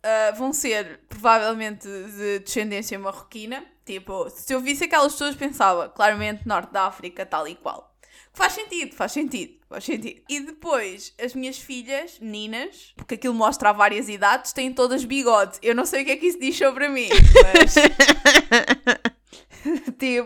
uh, 0.05 0.35
vão 0.35 0.53
ser 0.53 1.01
provavelmente 1.09 1.87
de 1.87 2.39
descendência 2.39 2.97
marroquina. 2.99 3.65
Tipo, 3.83 4.29
se 4.29 4.53
eu 4.53 4.59
visse 4.61 4.85
aquelas 4.85 5.13
pessoas, 5.13 5.35
pensava 5.35 5.89
claramente 5.89 6.47
Norte 6.47 6.71
da 6.71 6.85
África, 6.85 7.25
tal 7.25 7.47
e 7.47 7.55
qual. 7.55 7.95
Faz 8.33 8.51
sentido, 8.51 8.93
faz 8.93 9.13
sentido, 9.13 9.53
faz 9.69 9.85
sentido. 9.85 10.21
E 10.27 10.41
depois, 10.41 11.13
as 11.23 11.33
minhas 11.33 11.57
filhas, 11.57 12.19
meninas, 12.19 12.93
porque 12.97 13.15
aquilo 13.15 13.33
mostra 13.33 13.69
a 13.69 13.73
várias 13.73 14.09
idades, 14.09 14.51
têm 14.51 14.73
todas 14.73 15.05
bigode. 15.05 15.57
Eu 15.61 15.73
não 15.73 15.85
sei 15.85 16.01
o 16.01 16.05
que 16.05 16.11
é 16.11 16.17
que 16.17 16.25
isso 16.27 16.39
diz 16.39 16.57
sobre 16.57 16.89
mim, 16.89 17.07
mas. 17.53 17.75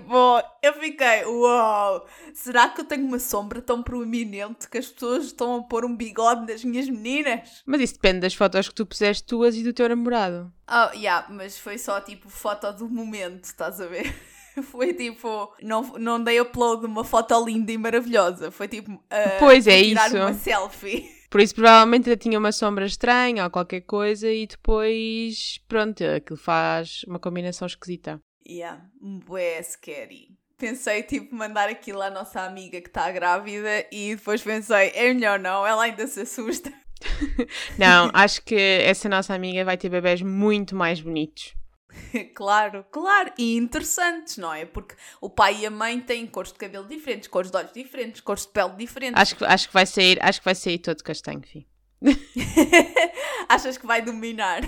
Uau! 0.10 0.44
Eu 0.62 0.74
fiquei, 0.74 1.26
uau! 1.26 2.08
Será 2.34 2.70
que 2.70 2.82
eu 2.82 2.86
tenho 2.86 3.06
uma 3.06 3.20
sombra 3.20 3.62
tão 3.62 3.84
proeminente 3.84 4.68
que 4.70 4.78
as 4.78 4.88
pessoas 4.88 5.26
estão 5.26 5.58
a 5.58 5.64
pôr 5.64 5.86
um 5.86 5.96
bigode 5.96 6.52
nas 6.52 6.64
minhas 6.64 6.90
meninas? 6.90 7.62
Mas 7.66 7.82
isso 7.82 7.94
depende 7.94 8.22
das 8.22 8.34
fotos 8.34 8.68
que 8.70 8.76
tu 8.76 8.86
puseste 8.86 9.24
tuas 9.24 9.56
e 9.56 9.64
do 9.64 9.74
teu 9.74 9.90
namorado. 9.90 10.52
Oh, 10.70 10.96
yeah, 10.96 11.28
mas 11.30 11.58
foi 11.58 11.78
só 11.78 12.00
tipo 12.02 12.30
foto 12.30 12.72
do 12.74 12.90
momento, 12.90 13.46
estás 13.46 13.80
a 13.80 13.88
ver? 13.88 14.14
Foi 14.64 14.94
tipo, 14.94 15.54
não, 15.62 15.84
não 15.98 16.22
dei 16.22 16.42
upload 16.42 16.82
de 16.82 16.88
uma 16.88 17.06
foto 17.06 17.46
linda 17.46 17.72
e 17.72 17.78
maravilhosa. 17.78 18.52
Foi 18.52 18.68
tipo, 18.68 18.92
uh, 18.92 19.00
Pois 19.40 19.66
é 19.68 19.82
tirar 19.82 20.08
isso. 20.08 20.18
uma 20.18 20.34
selfie. 20.34 21.10
Por 21.30 21.40
isso, 21.40 21.54
provavelmente 21.54 22.10
ainda 22.10 22.20
tinha 22.20 22.40
uma 22.40 22.52
sombra 22.52 22.86
estranha 22.86 23.44
ou 23.44 23.52
qualquer 23.52 23.82
coisa 23.82 24.30
e 24.30 24.48
depois, 24.48 25.60
pronto, 25.68 26.04
aquilo 26.04 26.40
faz 26.40 27.04
uma 27.08 27.20
combinação 27.20 27.68
esquisita. 27.68 28.20
Yeah, 28.50 28.82
bué 29.00 29.62
scary. 29.62 30.36
Pensei, 30.58 31.04
tipo, 31.04 31.36
mandar 31.36 31.70
aquilo 31.70 32.02
à 32.02 32.10
nossa 32.10 32.42
amiga 32.42 32.82
que 32.82 32.90
está 32.90 33.12
grávida 33.12 33.86
e 33.92 34.16
depois 34.16 34.42
pensei, 34.42 34.92
é 34.96 35.14
melhor 35.14 35.40
não, 35.40 35.66
ela 35.66 35.84
ainda 35.84 36.08
se 36.08 36.22
assusta. 36.22 36.74
Não, 37.80 38.12
acho 38.14 38.44
que 38.44 38.56
essa 38.56 39.08
nossa 39.08 39.34
amiga 39.34 39.64
vai 39.64 39.78
ter 39.78 39.88
bebés 39.88 40.22
muito 40.22 40.76
mais 40.76 41.00
bonitos. 41.00 41.56
claro, 42.36 42.86
claro, 42.92 43.32
e 43.38 43.56
interessantes, 43.56 44.38
não 44.38 44.54
é? 44.54 44.66
Porque 44.66 44.96
o 45.22 45.30
pai 45.30 45.62
e 45.62 45.66
a 45.66 45.72
mãe 45.72 46.00
têm 46.02 46.28
cores 46.28 46.52
de 46.52 46.60
cabelo 46.60 46.88
diferentes, 46.88 47.28
cores 47.28 47.50
de 47.50 47.58
olhos 47.58 47.72
diferentes, 47.72 48.20
cores 48.20 48.46
de 48.46 48.52
pele 48.52 48.76
diferentes. 48.76 49.22
Acho 49.22 49.36
que, 49.36 49.46
acho 49.46 49.68
que 49.68 49.74
vai 49.74 49.86
sair, 49.86 50.20
acho 50.22 50.40
que 50.40 50.46
vai 50.46 50.56
sair 50.56 50.78
todo 50.80 51.04
castanho, 51.04 51.42
filho. 51.42 51.66
Achas 53.48 53.78
que 53.78 53.88
vai 53.88 54.02
dominar? 54.02 54.62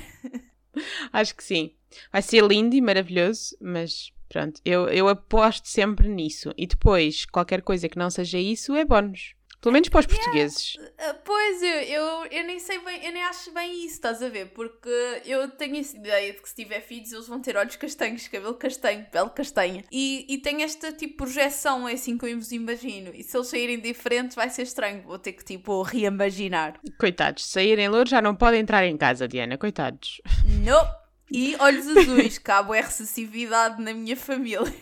Acho 1.12 1.36
que 1.36 1.44
sim. 1.44 1.72
Vai 2.12 2.22
ser 2.22 2.44
lindo 2.44 2.76
e 2.76 2.82
maravilhoso, 2.82 3.56
mas 3.60 4.12
pronto, 4.30 4.62
eu, 4.64 4.88
eu 4.88 5.08
aposto 5.08 5.68
sempre 5.68 6.08
nisso. 6.08 6.54
E 6.58 6.66
depois, 6.66 7.26
qualquer 7.26 7.62
coisa 7.62 7.90
que 7.90 7.98
não 7.98 8.10
seja 8.10 8.38
isso 8.38 8.76
é 8.76 8.86
bónus. 8.86 9.36
Pelo 9.62 9.74
menos 9.74 9.90
para 9.90 10.00
os 10.00 10.06
portugueses. 10.08 10.76
Uh, 10.76 11.22
Pois, 11.24 11.62
eu, 11.62 11.70
eu, 11.70 12.26
eu 12.26 12.44
nem 12.46 12.60
sei 12.60 12.80
bem, 12.80 13.06
eu 13.06 13.12
nem 13.12 13.24
acho 13.24 13.52
bem 13.52 13.86
isso, 13.86 13.96
estás 13.96 14.22
a 14.24 14.30
ver? 14.30 14.48
Porque 14.48 14.90
eu 15.26 15.50
tenho 15.52 15.78
essa 15.78 15.96
ideia 15.96 16.34
de 16.34 16.42
que 16.42 16.50
se 16.50 16.56
tiver 16.56 16.82
filhos 16.82 17.12
eles 17.12 17.28
vão 17.28 17.40
ter 17.40 17.56
olhos 17.56 17.76
castanhos, 17.76 18.28
cabelo 18.28 18.56
castanho, 18.56 19.06
pele 19.12 19.30
castanha. 19.30 19.84
E, 19.92 20.26
e 20.28 20.38
tenho 20.40 20.62
esta 20.62 20.92
tipo 20.92 21.18
projeção, 21.18 21.88
é 21.88 21.94
assim 21.94 22.18
que 22.18 22.26
eu 22.26 22.38
os 22.38 22.52
imagino. 22.52 23.12
E 23.14 23.24
se 23.24 23.38
eles 23.38 23.48
saírem 23.48 23.80
diferentes 23.80 24.36
vai 24.36 24.50
ser 24.50 24.64
estranho, 24.64 25.04
vou 25.04 25.20
ter 25.20 25.34
que 25.34 25.44
tipo 25.46 25.82
reimaginar. 25.84 26.80
Coitados, 27.00 27.46
se 27.46 27.52
saírem 27.52 27.90
louros 27.90 28.10
já 28.10 28.22
não 28.22 28.36
podem 28.36 28.62
entrar 28.62 28.86
em 28.86 28.98
casa, 28.98 29.28
Diana. 29.28 29.58
Coitados. 29.58 30.22
Não! 30.64 31.02
E 31.32 31.56
olhos 31.60 31.88
azuis, 31.88 32.38
cabo 32.40 32.74
é 32.74 32.82
recessividade 32.82 33.82
na 33.82 33.94
minha 33.94 34.18
família. 34.18 34.74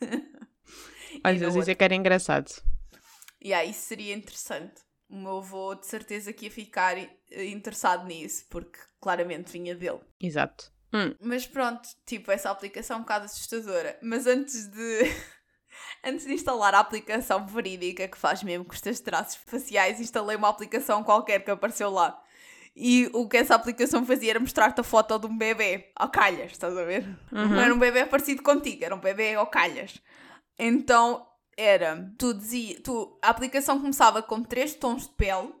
Às 1.22 1.38
vezes 1.38 1.68
é 1.68 1.74
que 1.74 1.84
era 1.84 1.94
engraçado. 1.94 2.50
E 3.42 3.52
aí 3.52 3.70
isso 3.70 3.82
seria 3.82 4.14
interessante. 4.14 4.82
O 5.10 5.16
meu 5.16 5.38
avô 5.38 5.74
de 5.74 5.86
certeza 5.86 6.32
que 6.32 6.46
ia 6.46 6.50
ficar 6.50 6.96
eh, 6.96 7.10
interessado 7.46 8.06
nisso, 8.06 8.46
porque 8.48 8.78
claramente 9.00 9.52
vinha 9.52 9.74
dele. 9.74 10.00
Exato. 10.20 10.72
Hum, 10.94 11.14
Mas 11.20 11.46
pronto, 11.46 11.88
tipo, 12.06 12.30
essa 12.30 12.50
aplicação 12.50 12.96
é 12.96 12.98
um 12.98 13.02
bocado 13.02 13.24
assustadora. 13.24 13.98
Mas 14.02 14.26
antes 14.26 14.68
de. 14.68 15.00
Antes 16.04 16.26
de 16.26 16.34
instalar 16.34 16.74
a 16.74 16.80
aplicação 16.80 17.46
verídica 17.46 18.06
que 18.06 18.18
faz 18.18 18.42
mesmo 18.42 18.64
com 18.64 18.72
os 18.72 18.80
teus 18.80 19.00
traços 19.00 19.36
faciais, 19.46 20.00
instalei 20.00 20.36
uma 20.36 20.48
aplicação 20.48 21.02
qualquer 21.02 21.42
que 21.44 21.50
apareceu 21.50 21.90
lá. 21.90 22.20
E 22.76 23.08
o 23.14 23.26
que 23.28 23.38
essa 23.38 23.54
aplicação 23.54 24.04
fazia 24.04 24.30
era 24.30 24.40
mostrar-te 24.40 24.80
a 24.80 24.84
foto 24.84 25.18
de 25.18 25.26
um 25.26 25.36
bebê 25.36 25.90
ao 25.96 26.10
calhas, 26.10 26.52
estás 26.52 26.76
a 26.76 26.84
ver? 26.84 27.06
Não 27.30 27.60
era 27.60 27.74
um 27.74 27.78
bebê 27.78 28.04
parecido 28.04 28.42
contigo, 28.42 28.84
era 28.84 28.94
um 28.94 29.00
bebê 29.00 29.34
ao 29.34 29.46
calhas. 29.46 29.98
Então 30.58 31.26
era, 31.56 32.12
tu 32.18 32.32
dizia, 32.34 32.80
tu, 32.82 33.18
a 33.22 33.28
aplicação 33.30 33.80
começava 33.80 34.22
com 34.22 34.42
três 34.42 34.74
tons 34.74 35.02
de 35.08 35.14
pele, 35.14 35.52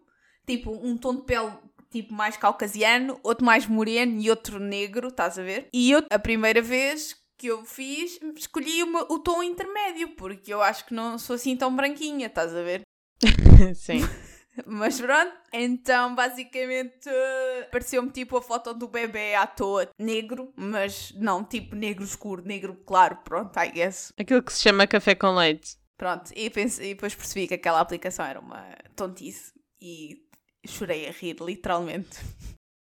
tipo 0.46 0.70
um 0.70 0.96
tom 0.96 1.16
de 1.16 1.22
pele 1.22 1.52
tipo 1.90 2.14
mais 2.14 2.36
caucasiano, 2.36 3.20
outro 3.22 3.44
mais 3.44 3.66
moreno 3.66 4.18
e 4.20 4.30
outro 4.30 4.58
negro, 4.58 5.08
estás 5.08 5.38
a 5.38 5.42
ver? 5.42 5.68
E 5.72 5.90
eu, 5.90 6.02
a 6.10 6.18
primeira 6.18 6.62
vez 6.62 7.14
que 7.36 7.48
eu 7.48 7.64
fiz, 7.64 8.18
escolhi 8.36 8.82
uma- 8.82 9.02
o 9.12 9.18
tom 9.18 9.42
intermédio, 9.42 10.08
porque 10.16 10.52
eu 10.54 10.62
acho 10.62 10.86
que 10.86 10.94
não 10.94 11.18
sou 11.18 11.34
assim 11.36 11.54
tão 11.56 11.74
branquinha, 11.74 12.28
estás 12.28 12.54
a 12.54 12.62
ver? 12.62 12.82
sim. 13.74 14.00
Mas 14.66 15.00
pronto, 15.00 15.32
então 15.52 16.14
basicamente 16.14 17.08
pareceu-me 17.70 18.10
tipo 18.10 18.36
a 18.36 18.42
foto 18.42 18.74
do 18.74 18.86
bebê 18.86 19.34
à 19.34 19.46
toa, 19.46 19.88
negro, 19.98 20.52
mas 20.54 21.10
não 21.16 21.42
tipo 21.42 21.74
negro 21.74 22.04
escuro, 22.04 22.42
negro 22.44 22.74
claro, 22.86 23.16
pronto, 23.24 23.58
I 23.58 23.70
guess. 23.70 24.12
Aquilo 24.18 24.42
que 24.42 24.52
se 24.52 24.60
chama 24.60 24.86
café 24.86 25.14
com 25.14 25.34
leite. 25.34 25.78
Pronto, 26.02 26.32
e, 26.34 26.50
pense- 26.50 26.82
e 26.82 26.94
depois 26.94 27.14
percebi 27.14 27.46
que 27.46 27.54
aquela 27.54 27.78
aplicação 27.78 28.24
era 28.26 28.40
uma 28.40 28.66
tontice 28.96 29.52
e 29.80 30.16
chorei 30.66 31.06
a 31.06 31.12
rir, 31.12 31.36
literalmente. 31.40 32.18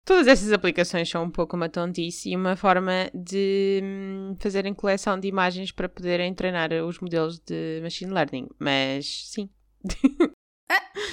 Todas 0.04 0.26
essas 0.26 0.52
aplicações 0.52 1.08
são 1.08 1.24
um 1.24 1.30
pouco 1.30 1.56
uma 1.56 1.66
tontice 1.70 2.28
e 2.28 2.36
uma 2.36 2.56
forma 2.56 3.10
de 3.14 3.80
hum, 3.82 4.36
fazerem 4.38 4.74
coleção 4.74 5.18
de 5.18 5.28
imagens 5.28 5.72
para 5.72 5.88
poderem 5.88 6.34
treinar 6.34 6.70
os 6.86 7.00
modelos 7.00 7.38
de 7.38 7.80
machine 7.82 8.12
learning. 8.12 8.48
Mas 8.58 9.30
sim, 9.32 9.48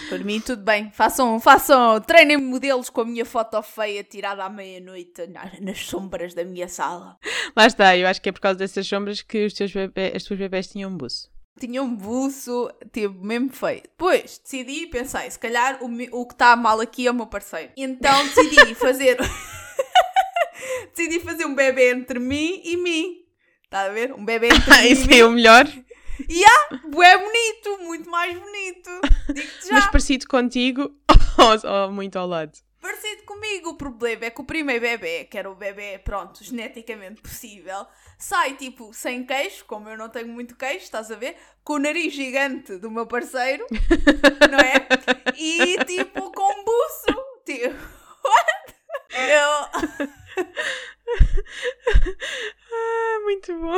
Por 0.10 0.24
mim, 0.26 0.42
tudo 0.42 0.62
bem. 0.64 0.92
Façam, 0.92 1.40
façam, 1.40 2.02
treinem 2.02 2.36
modelos 2.38 2.90
com 2.90 3.02
a 3.02 3.06
minha 3.06 3.26
foto 3.26 3.62
feia 3.62 4.04
tirada 4.04 4.44
à 4.44 4.50
meia-noite 4.50 5.26
na- 5.28 5.52
nas 5.62 5.80
sombras 5.86 6.34
da 6.34 6.44
minha 6.44 6.68
sala. 6.68 7.18
lá 7.56 7.66
está. 7.66 7.96
Eu 7.96 8.08
acho 8.08 8.22
que 8.22 8.28
é 8.30 8.32
por 8.32 8.42
causa 8.42 8.58
dessas 8.60 8.86
sombras 8.86 9.22
que 9.22 9.46
os 9.46 9.54
teus 9.54 9.72
bebê, 9.72 10.12
as 10.16 10.24
tuas 10.24 10.38
bebés 10.40 10.68
tinham 10.68 10.92
um 10.92 10.98
buço. 10.98 11.32
Tinha 11.60 11.84
um 11.84 11.96
buço, 11.96 12.70
tipo, 12.92 13.24
mesmo 13.24 13.50
feio. 13.52 13.82
Depois 13.84 14.40
decidi 14.44 14.84
e 14.84 14.88
pensei, 14.88 15.30
se 15.30 15.38
calhar 15.38 15.78
o, 15.84 15.88
o 16.20 16.26
que 16.26 16.34
está 16.34 16.56
mal 16.56 16.80
aqui 16.82 17.06
é 17.08 17.12
o 17.12 17.14
meu 17.14 17.28
parceiro. 17.28 17.72
Então 17.78 18.26
decidi 18.28 18.74
fazer. 18.76 19.18
decidi 20.96 21.20
fazer 21.20 21.46
um 21.46 21.56
bebê 21.56 21.92
entre 21.92 22.20
mim 22.20 22.62
e 22.64 22.78
mim. 22.78 23.24
Está 23.66 23.82
a 23.82 23.90
ver? 23.90 24.14
Um 24.14 24.26
bebê 24.26 24.48
entre 24.48 24.70
mim 24.82 24.88
Isso 24.90 25.10
e 25.12 25.20
é 25.20 25.26
o 25.26 25.30
mim. 25.30 25.36
melhor, 25.36 25.66
Bué 26.90 27.18
bonito, 27.18 27.84
muito 27.84 28.10
mais 28.10 28.38
bonito. 28.38 28.90
Digo-te 29.34 29.68
já. 29.68 29.74
mas 29.74 29.88
parecido 29.88 30.28
contigo 30.28 30.92
ou, 31.38 31.72
ou 31.72 31.92
muito 31.92 32.18
ao 32.18 32.28
lado. 32.28 32.52
Parecido 32.84 33.24
comigo, 33.24 33.70
o 33.70 33.78
problema 33.78 34.26
é 34.26 34.30
que 34.30 34.42
o 34.42 34.44
primeiro 34.44 34.82
bebê, 34.82 35.24
que 35.24 35.38
era 35.38 35.50
o 35.50 35.56
bebê, 35.56 35.98
pronto, 36.00 36.44
geneticamente 36.44 37.22
possível, 37.22 37.88
sai 38.20 38.58
tipo 38.58 38.94
sem 38.94 39.26
queixo, 39.26 39.64
como 39.64 39.88
eu 39.88 39.98
não 39.98 40.10
tenho 40.10 40.28
muito 40.28 40.54
queixo, 40.58 40.84
estás 40.84 41.10
a 41.10 41.16
ver? 41.16 41.38
Com 41.64 41.76
o 41.76 41.80
nariz 41.80 42.14
gigante 42.14 42.76
do 42.80 42.92
meu 42.92 43.08
parceiro, 43.08 43.66
não 44.52 44.60
é? 44.60 44.86
E 45.38 45.78
tipo 45.86 46.30
com 46.34 46.66
buço. 46.66 47.24
Tipo, 47.46 47.74
what? 48.22 48.76
Eu, 49.14 50.44
Ah, 52.76 53.20
muito 53.24 53.54
bom. 53.60 53.76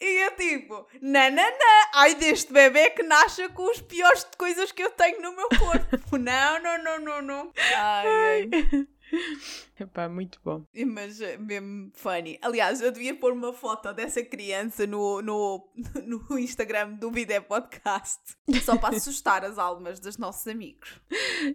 e 0.00 0.24
eu 0.24 0.36
tipo, 0.36 0.86
nananã, 1.02 1.46
ai 1.94 2.14
deste 2.14 2.52
bebê 2.52 2.90
que 2.90 3.02
nasce 3.02 3.48
com 3.50 3.70
os 3.70 3.80
piores 3.80 4.24
de 4.24 4.36
coisas 4.36 4.72
que 4.72 4.82
eu 4.82 4.90
tenho 4.90 5.20
no 5.20 5.36
meu 5.36 5.48
corpo. 5.48 6.16
Não, 6.18 6.62
não, 6.62 6.82
não, 6.82 7.00
não, 7.00 7.22
não. 7.22 7.52
Ai, 7.76 8.06
ai. 8.52 8.86
Epá, 9.78 10.08
muito 10.08 10.38
bom. 10.44 10.64
Mas 10.86 11.20
é 11.20 11.36
mesmo 11.36 11.90
funny. 11.94 12.38
Aliás, 12.42 12.80
eu 12.80 12.92
devia 12.92 13.14
pôr 13.14 13.32
uma 13.32 13.52
foto 13.52 13.92
dessa 13.92 14.22
criança 14.22 14.86
no, 14.86 15.22
no, 15.22 15.68
no 16.06 16.38
Instagram 16.38 16.92
do 16.94 17.10
Vidé 17.10 17.40
Podcast. 17.40 18.20
Só 18.62 18.76
para 18.76 18.96
assustar 18.96 19.44
as 19.44 19.58
almas 19.58 19.98
dos 19.98 20.16
nossos 20.18 20.46
amigos. 20.46 21.00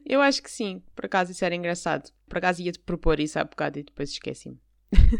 Eu 0.05 0.21
acho 0.21 0.41
que 0.41 0.51
sim, 0.51 0.83
por 0.95 1.05
acaso 1.05 1.31
isso 1.31 1.45
era 1.45 1.55
engraçado. 1.55 2.11
Por 2.27 2.37
acaso 2.39 2.61
ia-te 2.61 2.79
propor 2.79 3.19
isso 3.19 3.37
há 3.39 3.43
bocado 3.43 3.79
e 3.79 3.83
depois 3.83 4.09
esqueci-me. 4.09 4.59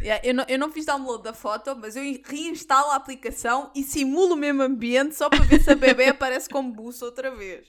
Yeah, 0.02 0.22
eu, 0.28 0.34
não, 0.34 0.46
eu 0.48 0.60
não 0.60 0.72
fiz 0.72 0.86
download 0.86 1.24
da 1.24 1.34
foto, 1.34 1.76
mas 1.76 1.96
eu 1.96 2.04
reinstalo 2.26 2.92
a 2.92 2.96
aplicação 2.96 3.72
e 3.76 3.84
simulo 3.84 4.34
o 4.34 4.38
mesmo 4.38 4.62
ambiente 4.62 5.16
só 5.16 5.30
para 5.30 5.44
ver 5.44 5.62
se 5.62 5.72
a 5.72 5.76
bebê 5.76 6.08
aparece 6.10 6.50
como 6.50 6.72
buço 6.72 7.06
outra 7.06 7.36
vez. 7.36 7.68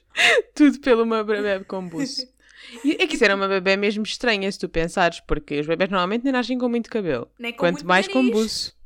Tudo 0.55 0.81
pelo 0.81 1.03
uma 1.03 1.25
bebê 1.25 1.65
com 1.65 1.87
buço. 1.88 2.26
E 2.83 2.93
é 2.93 3.07
que 3.07 3.15
isso 3.15 3.25
era 3.25 3.37
uma 3.37 3.47
bebê 3.47 3.76
mesmo 3.76 4.03
estranha, 4.03 4.50
se 4.50 4.59
tu 4.59 4.69
pensares, 4.69 5.21
porque 5.21 5.61
os 5.61 5.67
bebés 5.69 5.88
normalmente 5.88 6.25
nem 6.25 6.33
nascem 6.33 6.59
com 6.59 6.69
muito 6.69 6.91
cabelo. 6.91 7.31
Nem 7.38 7.53
com 7.53 7.59
Quanto 7.61 7.87
mais 7.87 8.09
com 8.09 8.21
nariz. 8.21 8.33
buço. 8.33 8.76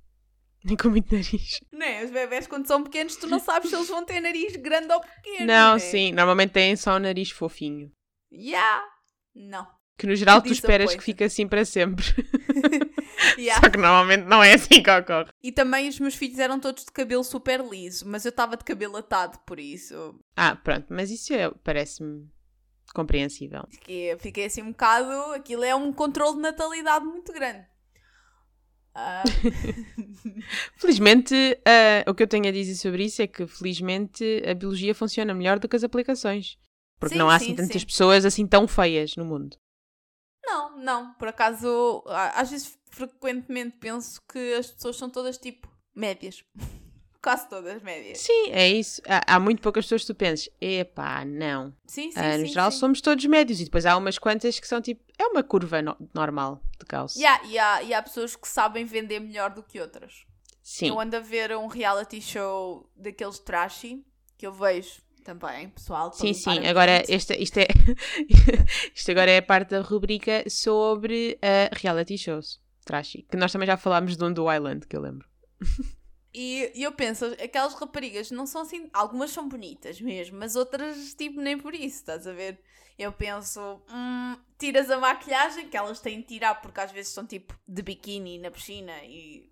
Nem 0.62 0.76
com 0.76 0.90
muito 0.90 1.14
nariz. 1.14 1.61
Né? 1.73 2.05
Os 2.05 2.11
bebés, 2.11 2.47
quando 2.47 2.67
são 2.67 2.83
pequenos, 2.83 3.17
tu 3.17 3.26
não 3.26 3.38
sabes 3.38 3.71
se 3.71 3.76
eles 3.76 3.88
vão 3.88 4.05
ter 4.05 4.21
nariz 4.21 4.55
grande 4.57 4.93
ou 4.93 5.00
pequeno. 5.00 5.47
Não, 5.47 5.73
né? 5.75 5.79
sim. 5.79 6.12
Normalmente 6.12 6.50
têm 6.50 6.76
só 6.76 6.97
o 6.97 6.99
nariz 6.99 7.31
fofinho. 7.31 7.90
Yeah. 8.31 8.85
Não. 9.35 9.67
Que 10.00 10.07
no 10.07 10.14
geral 10.16 10.40
tu 10.40 10.50
esperas 10.52 10.95
que 10.95 11.02
fique 11.02 11.23
assim 11.25 11.47
para 11.47 11.64
sempre. 11.64 12.04
Yeah. 13.38 13.61
Só 13.62 13.71
que 13.71 13.76
normalmente 13.76 14.25
não 14.25 14.42
é 14.42 14.54
assim 14.54 14.83
que 14.83 14.90
ocorre. 14.90 15.28
E 15.42 15.52
também 15.52 15.88
os 15.88 16.00
meus 16.00 16.14
filhos 16.14 16.38
eram 16.38 16.59
todos 16.59 16.87
de 16.87 16.90
cabelo 16.90 17.23
super 17.23 17.61
liso, 17.62 18.09
mas 18.09 18.25
eu 18.25 18.30
estava 18.30 18.57
de 18.57 18.64
cabelo 18.64 18.97
atado, 18.97 19.38
por 19.47 19.61
isso 19.61 20.19
Ah, 20.35 20.57
pronto, 20.57 20.87
mas 20.88 21.11
isso 21.11 21.35
é- 21.35 21.50
parece-me 21.62 22.26
compreensível. 22.95 23.66
fiquei, 23.71 24.16
fiquei 24.19 24.47
assim 24.47 24.62
um 24.62 24.71
bocado. 24.71 25.11
Aquilo 25.35 25.62
é 25.64 25.75
um 25.75 25.92
controle 25.92 26.37
de 26.37 26.42
natalidade 26.42 27.04
muito 27.04 27.30
grande. 27.33 27.66
Ah, 28.95 29.23
Felizmente, 30.76 31.35
ah, 31.66 32.11
o 32.11 32.14
que 32.14 32.23
eu 32.23 32.26
tenho 32.28 32.49
a 32.49 32.52
dizer 32.52 32.75
sobre 32.75 33.04
isso 33.04 33.21
é 33.23 33.26
que, 33.26 33.47
felizmente, 33.47 34.42
a 34.49 34.54
biologia 34.54 34.95
funciona 34.95 35.35
melhor 35.35 35.59
do 35.59 35.69
que 35.69 35.76
as 35.76 35.85
aplicações. 35.85 36.57
Porque 36.99 37.14
Sim, 37.14 37.19
não 37.19 37.28
há 37.30 37.38
sim, 37.38 37.47
assim 37.47 37.54
tantas 37.57 37.80
sim. 37.83 37.87
pessoas 37.87 38.25
assim 38.25 38.47
tão 38.47 38.66
feias 38.66 39.14
no 39.16 39.25
mundo. 39.25 39.57
Não, 40.52 40.76
não. 40.78 41.14
Por 41.14 41.28
acaso, 41.28 42.02
às 42.35 42.50
vezes 42.50 42.78
frequentemente 42.90 43.76
penso 43.78 44.21
que 44.30 44.54
as 44.54 44.71
pessoas 44.71 44.97
são 44.97 45.09
todas 45.11 45.38
tipo 45.38 45.69
médias. 45.95 46.45
Quase 47.23 47.49
todas 47.50 47.83
médias. 47.83 48.19
Sim, 48.19 48.50
é 48.50 48.66
isso. 48.66 49.02
Há, 49.07 49.35
há 49.37 49.38
muito 49.40 49.61
poucas 49.61 49.85
pessoas 49.85 50.00
que 50.02 50.07
tu 50.07 50.14
pensas, 50.14 50.49
epá, 50.59 51.23
não. 51.23 51.71
Sim, 51.87 52.11
sim, 52.11 52.19
Ah, 52.19 52.38
no 52.38 52.47
sim, 52.47 52.52
geral 52.52 52.71
sim. 52.73 52.78
somos 52.78 53.02
todos 53.02 53.23
médios 53.26 53.61
e 53.61 53.64
depois 53.64 53.85
há 53.85 53.95
umas 53.95 54.19
quantas 54.19 54.59
que 54.59 54.66
são 54.66 54.80
tipo, 54.80 55.02
é 55.19 55.26
uma 55.26 55.42
curva 55.42 55.83
no- 55.83 55.97
normal 56.14 56.62
de 56.78 56.87
Gauss. 56.88 57.16
Yeah, 57.16 57.45
e, 57.47 57.59
há, 57.59 57.83
e 57.83 57.92
há 57.92 58.02
pessoas 58.02 58.35
que 58.37 58.49
sabem 58.49 58.87
vender 58.87 59.21
melhor 59.21 59.50
do 59.50 59.62
que 59.62 59.78
outras. 59.78 60.25
Sim, 60.62 60.88
Eu 60.88 60.99
ando 60.99 61.14
a 61.16 61.21
ver 61.21 61.54
um 61.54 61.66
reality 61.66 62.23
show 62.23 62.90
daqueles 62.97 63.38
trashy, 63.38 64.02
que 64.38 64.47
eu 64.47 64.52
vejo 64.54 65.02
também, 65.34 65.68
pessoal. 65.70 66.12
sim, 66.12 66.34
sim. 66.34 66.66
Agora, 66.66 67.04
esta, 67.08 67.37
isto, 67.37 67.58
é, 67.58 67.68
isto 68.94 69.10
agora 69.10 69.30
é 69.30 69.38
a 69.38 69.42
parte 69.42 69.70
da 69.70 69.80
rubrica 69.80 70.44
sobre 70.49 71.38
ah, 71.40 71.70
reality 71.72 72.18
shows. 72.18 72.60
Trashy. 72.84 73.22
Que 73.30 73.37
nós 73.37 73.52
também 73.52 73.66
já 73.66 73.76
falámos 73.76 74.16
de 74.16 74.25
um 74.25 74.32
do 74.32 74.52
Island, 74.52 74.87
que 74.87 74.96
eu 74.96 75.00
lembro. 75.00 75.28
E, 76.32 76.70
e 76.75 76.82
eu 76.84 76.92
penso, 76.92 77.26
aquelas 77.42 77.75
raparigas 77.75 78.30
não 78.30 78.46
são 78.46 78.62
assim. 78.62 78.88
Algumas 78.92 79.30
são 79.30 79.49
bonitas 79.49 80.00
mesmo, 80.00 80.38
mas 80.38 80.56
outras, 80.56 81.12
tipo, 81.14 81.40
nem 81.40 81.58
por 81.58 81.75
isso, 81.75 81.99
estás 81.99 82.26
a 82.26 82.32
ver? 82.32 82.60
Eu 82.99 83.12
penso, 83.12 83.82
hum, 83.92 84.37
tiras 84.58 84.90
a 84.90 84.99
maquilhagem 84.99 85.68
que 85.68 85.76
elas 85.76 86.00
têm 86.00 86.20
de 86.20 86.26
tirar, 86.26 86.60
porque 86.60 86.80
às 86.80 86.92
vezes 86.92 87.12
são 87.12 87.26
tipo 87.26 87.58
de 87.66 87.82
biquíni 87.82 88.38
na 88.38 88.50
piscina 88.50 88.92
e 89.04 89.50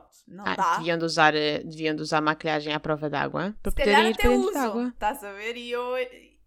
pronto, 0.00 0.16
não 0.28 0.44
Ah, 0.44 0.56
dá. 0.56 0.78
deviam, 0.78 0.98
de 0.98 1.04
usar, 1.04 1.34
eh, 1.34 1.58
deviam 1.64 1.94
de 1.94 2.02
usar 2.02 2.20
maquilhagem 2.20 2.72
à 2.72 2.80
prova 2.80 3.08
d'água 3.10 3.54
para 3.62 3.72
Se 3.72 3.76
poderem 3.76 4.10
ir 4.10 4.14
para 4.16 4.30
dentro 4.30 4.52
d'água. 4.52 4.92
estás 4.94 5.24
a 5.24 5.32
ver? 5.32 5.56
E 5.56 5.70
eu, 5.70 5.82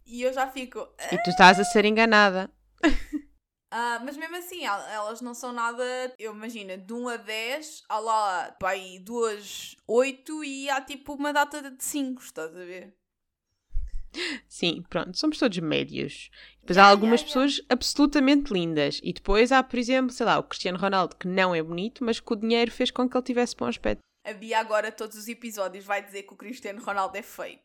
e 0.06 0.22
eu 0.22 0.32
já 0.32 0.48
fico. 0.50 0.78
E 1.12 1.18
tu 1.18 1.30
estás 1.30 1.58
a 1.60 1.64
ser 1.64 1.84
enganada. 1.84 2.50
Ah, 3.72 4.00
mas 4.04 4.16
mesmo 4.16 4.36
assim, 4.36 4.64
el- 4.66 4.88
elas 4.88 5.20
não 5.20 5.32
são 5.32 5.52
nada. 5.52 5.84
Eu 6.18 6.32
imagino, 6.34 6.76
de 6.76 6.92
1 6.92 7.08
a 7.08 7.16
10, 7.16 7.84
há 7.88 7.98
lá 8.00 8.50
pá, 8.58 8.70
aí 8.70 8.98
2, 8.98 9.76
8 9.86 10.42
e 10.42 10.68
há 10.68 10.80
tipo 10.80 11.14
uma 11.14 11.32
data 11.32 11.70
de 11.70 11.82
5, 11.84 12.20
estás 12.22 12.50
a 12.50 12.64
ver? 12.64 12.96
Sim, 14.48 14.82
pronto, 14.88 15.16
somos 15.16 15.38
todos 15.38 15.58
médios. 15.58 16.30
Depois 16.60 16.76
há 16.76 16.82
Yeah, 16.82 16.90
algumas 16.90 17.20
yeah, 17.20 17.28
pessoas 17.28 17.66
absolutamente 17.68 18.52
lindas. 18.52 19.00
E 19.02 19.12
depois 19.12 19.52
há, 19.52 19.62
por 19.62 19.78
exemplo, 19.78 20.12
sei 20.12 20.26
lá, 20.26 20.38
o 20.38 20.42
Cristiano 20.42 20.78
Ronaldo, 20.78 21.16
que 21.16 21.26
não 21.26 21.54
é 21.54 21.62
bonito, 21.62 22.04
mas 22.04 22.20
que 22.20 22.32
o 22.32 22.36
dinheiro 22.36 22.70
fez 22.70 22.90
com 22.90 23.08
que 23.08 23.16
ele 23.16 23.24
tivesse 23.24 23.56
bom 23.56 23.66
aspecto. 23.66 24.00
A 24.24 24.32
Bia 24.32 24.58
agora, 24.58 24.92
todos 24.92 25.16
os 25.16 25.28
episódios, 25.28 25.84
vai 25.84 26.04
dizer 26.04 26.24
que 26.24 26.34
o 26.34 26.36
Cristiano 26.36 26.82
Ronaldo 26.82 27.16
é 27.16 27.22
feio. 27.22 27.58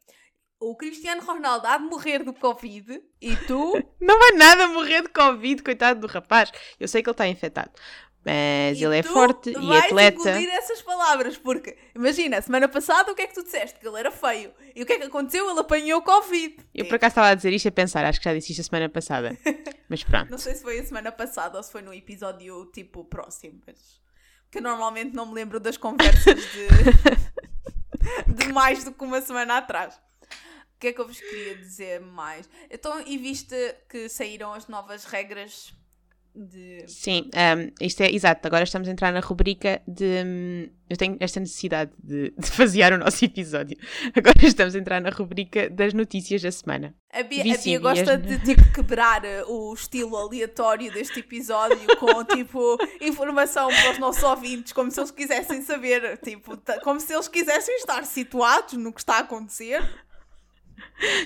O 0.57 0.73
Cristiano 0.75 1.21
Ronaldo 1.21 1.67
há 1.67 1.77
de 1.77 1.83
morrer 1.83 2.23
do 2.23 2.33
Covid 2.33 3.01
e 3.21 3.35
tu. 3.45 3.73
Não 3.99 4.17
vai 4.17 4.31
nada 4.31 4.67
morrer 4.69 5.01
de 5.01 5.09
Covid, 5.09 5.61
coitado 5.61 5.99
do 5.99 6.07
rapaz. 6.07 6.49
Eu 6.79 6.87
sei 6.87 7.03
que 7.03 7.09
ele 7.09 7.13
está 7.13 7.27
infectado. 7.27 7.71
Mas 8.25 8.79
e 8.79 8.83
ele 8.83 8.97
é 8.97 9.03
forte 9.03 9.51
e 9.51 9.53
vais 9.53 9.85
atleta. 9.85 10.31
engolir 10.31 10.49
essas 10.49 10.81
palavras, 10.81 11.37
porque 11.37 11.77
imagina, 11.93 12.41
semana 12.41 12.67
passada 12.67 13.11
o 13.11 13.15
que 13.15 13.21
é 13.21 13.27
que 13.27 13.35
tu 13.35 13.43
disseste? 13.43 13.79
Que 13.79 13.87
ele 13.87 13.99
era 13.99 14.09
feio. 14.09 14.51
E 14.75 14.81
o 14.81 14.85
que 14.85 14.93
é 14.93 14.97
que 14.97 15.03
aconteceu? 15.03 15.47
Ele 15.47 15.59
apanhou 15.59 16.01
Covid. 16.01 16.57
Eu 16.73 16.87
por 16.87 16.95
acaso 16.95 17.11
estava 17.11 17.27
a 17.29 17.35
dizer 17.35 17.53
isto 17.53 17.67
a 17.67 17.71
pensar, 17.71 18.03
acho 18.03 18.19
que 18.19 18.25
já 18.25 18.33
disse 18.33 18.51
isto 18.51 18.61
a 18.61 18.63
semana 18.63 18.89
passada. 18.89 19.37
Mas 19.87 20.03
pronto. 20.03 20.31
Não 20.31 20.39
sei 20.39 20.55
se 20.55 20.63
foi 20.63 20.79
a 20.79 20.83
semana 20.83 21.11
passada 21.11 21.55
ou 21.57 21.63
se 21.63 21.71
foi 21.71 21.83
no 21.83 21.93
episódio 21.93 22.65
tipo 22.73 23.05
próximo, 23.05 23.61
mas. 23.67 24.01
Porque 24.45 24.57
eu 24.57 24.63
normalmente 24.63 25.13
não 25.13 25.27
me 25.27 25.35
lembro 25.35 25.59
das 25.59 25.77
conversas 25.77 26.41
de. 26.51 26.67
de 28.33 28.51
mais 28.51 28.83
do 28.83 28.91
que 28.91 29.03
uma 29.03 29.21
semana 29.21 29.57
atrás. 29.57 29.93
O 30.75 30.79
que 30.79 30.87
é 30.87 30.93
que 30.93 30.99
eu 30.99 31.05
vos 31.05 31.19
queria 31.19 31.55
dizer 31.57 32.01
mais? 32.01 32.49
Então, 32.71 32.99
e 33.05 33.17
viste 33.19 33.55
que 33.87 34.09
saíram 34.09 34.53
as 34.53 34.67
novas 34.67 35.05
regras 35.05 35.71
de. 36.35 36.83
Sim, 36.87 37.29
um, 37.33 37.71
isto 37.79 38.01
é 38.01 38.11
exato. 38.11 38.45
Agora 38.45 38.63
estamos 38.63 38.87
a 38.87 38.91
entrar 38.91 39.11
na 39.11 39.19
rubrica 39.19 39.81
de. 39.87 40.23
hum, 40.25 40.69
eu 40.89 40.97
tenho 40.97 41.17
esta 41.19 41.39
necessidade 41.39 41.91
de, 41.97 42.31
de 42.37 42.51
fasear 42.51 42.93
o 42.93 42.97
nosso 42.97 43.23
episódio. 43.23 43.77
Agora 44.15 44.35
estamos 44.43 44.75
a 44.75 44.79
entrar 44.79 45.01
na 45.01 45.09
rubrica 45.09 45.69
das 45.69 45.93
notícias 45.93 46.41
da 46.41 46.51
semana. 46.51 46.93
A 47.11 47.23
Bia, 47.23 47.41
a 47.55 47.57
Bia 47.57 47.79
gosta 47.79 48.17
de 48.17 48.37
tipo 48.39 48.71
quebrar 48.73 49.23
uh, 49.23 49.51
o 49.51 49.73
estilo 49.73 50.17
aleatório 50.17 50.91
deste 50.91 51.21
episódio 51.21 51.87
com 51.97 52.23
tipo 52.35 52.77
informação 52.99 53.69
para 53.69 53.91
os 53.91 53.99
nossos 53.99 54.23
ouvintes, 54.23 54.73
como 54.73 54.91
se 54.91 54.99
eles 54.99 55.11
quisessem 55.11 55.61
saber, 55.61 56.17
tipo, 56.17 56.57
como 56.83 56.99
se 56.99 57.13
eles 57.13 57.27
quisessem 57.27 57.75
estar 57.77 58.05
situados 58.05 58.73
no 58.73 58.91
que 58.91 58.99
está 58.99 59.17
a 59.17 59.19
acontecer. 59.19 59.81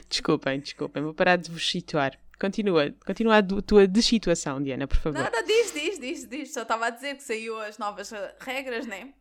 Desculpem, 0.07 0.59
desculpem, 0.59 1.03
vou 1.03 1.13
parar 1.13 1.35
de 1.35 1.49
vos 1.49 1.69
situar. 1.69 2.17
Continua, 2.39 2.93
continua 3.05 3.37
a 3.37 3.43
tua 3.43 3.85
dessituação, 3.85 4.63
Diana, 4.63 4.87
por 4.87 4.97
favor. 4.97 5.21
Não, 5.21 5.29
não, 5.29 5.43
diz, 5.43 5.73
diz, 5.73 5.99
diz, 5.99 6.27
diz. 6.27 6.53
Só 6.53 6.61
estava 6.61 6.87
a 6.87 6.89
dizer 6.89 7.15
que 7.15 7.23
saiu 7.23 7.59
as 7.59 7.77
novas 7.77 8.11
uh, 8.11 8.15
regras, 8.39 8.87
né? 8.87 9.13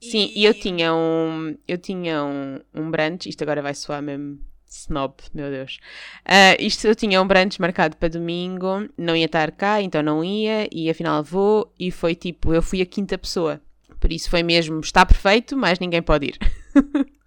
Sim, 0.00 0.30
e 0.34 0.44
eu 0.44 0.52
tinha 0.52 0.94
um. 0.94 1.56
Eu 1.66 1.78
tinha 1.78 2.22
um, 2.22 2.60
um 2.74 2.90
brunch, 2.90 3.28
isto 3.28 3.42
agora 3.42 3.62
vai 3.62 3.74
soar 3.74 4.02
mesmo 4.02 4.38
snob, 4.68 5.14
meu 5.32 5.50
Deus. 5.50 5.78
Ah, 6.24 6.54
isto 6.58 6.86
eu 6.86 6.94
tinha 6.94 7.20
um 7.20 7.26
brunch 7.26 7.60
marcado 7.60 7.96
para 7.96 8.08
domingo, 8.08 8.88
não 8.96 9.16
ia 9.16 9.24
estar 9.24 9.50
cá, 9.52 9.80
então 9.80 10.02
não 10.02 10.22
ia, 10.22 10.68
e 10.70 10.90
afinal 10.90 11.22
vou, 11.24 11.72
e 11.78 11.90
foi 11.90 12.14
tipo, 12.14 12.52
eu 12.52 12.62
fui 12.62 12.82
a 12.82 12.86
quinta 12.86 13.16
pessoa. 13.16 13.60
Por 13.98 14.12
isso 14.12 14.30
foi 14.30 14.42
mesmo, 14.42 14.80
está 14.80 15.04
perfeito, 15.04 15.56
mas 15.56 15.78
ninguém 15.78 16.02
pode 16.02 16.26
ir. 16.26 16.38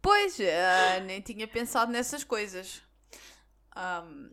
Pois, 0.00 0.38
uh, 0.38 1.04
nem 1.04 1.20
tinha 1.20 1.46
pensado 1.46 1.90
nessas 1.90 2.22
coisas. 2.22 2.80
Ahm, 3.80 4.30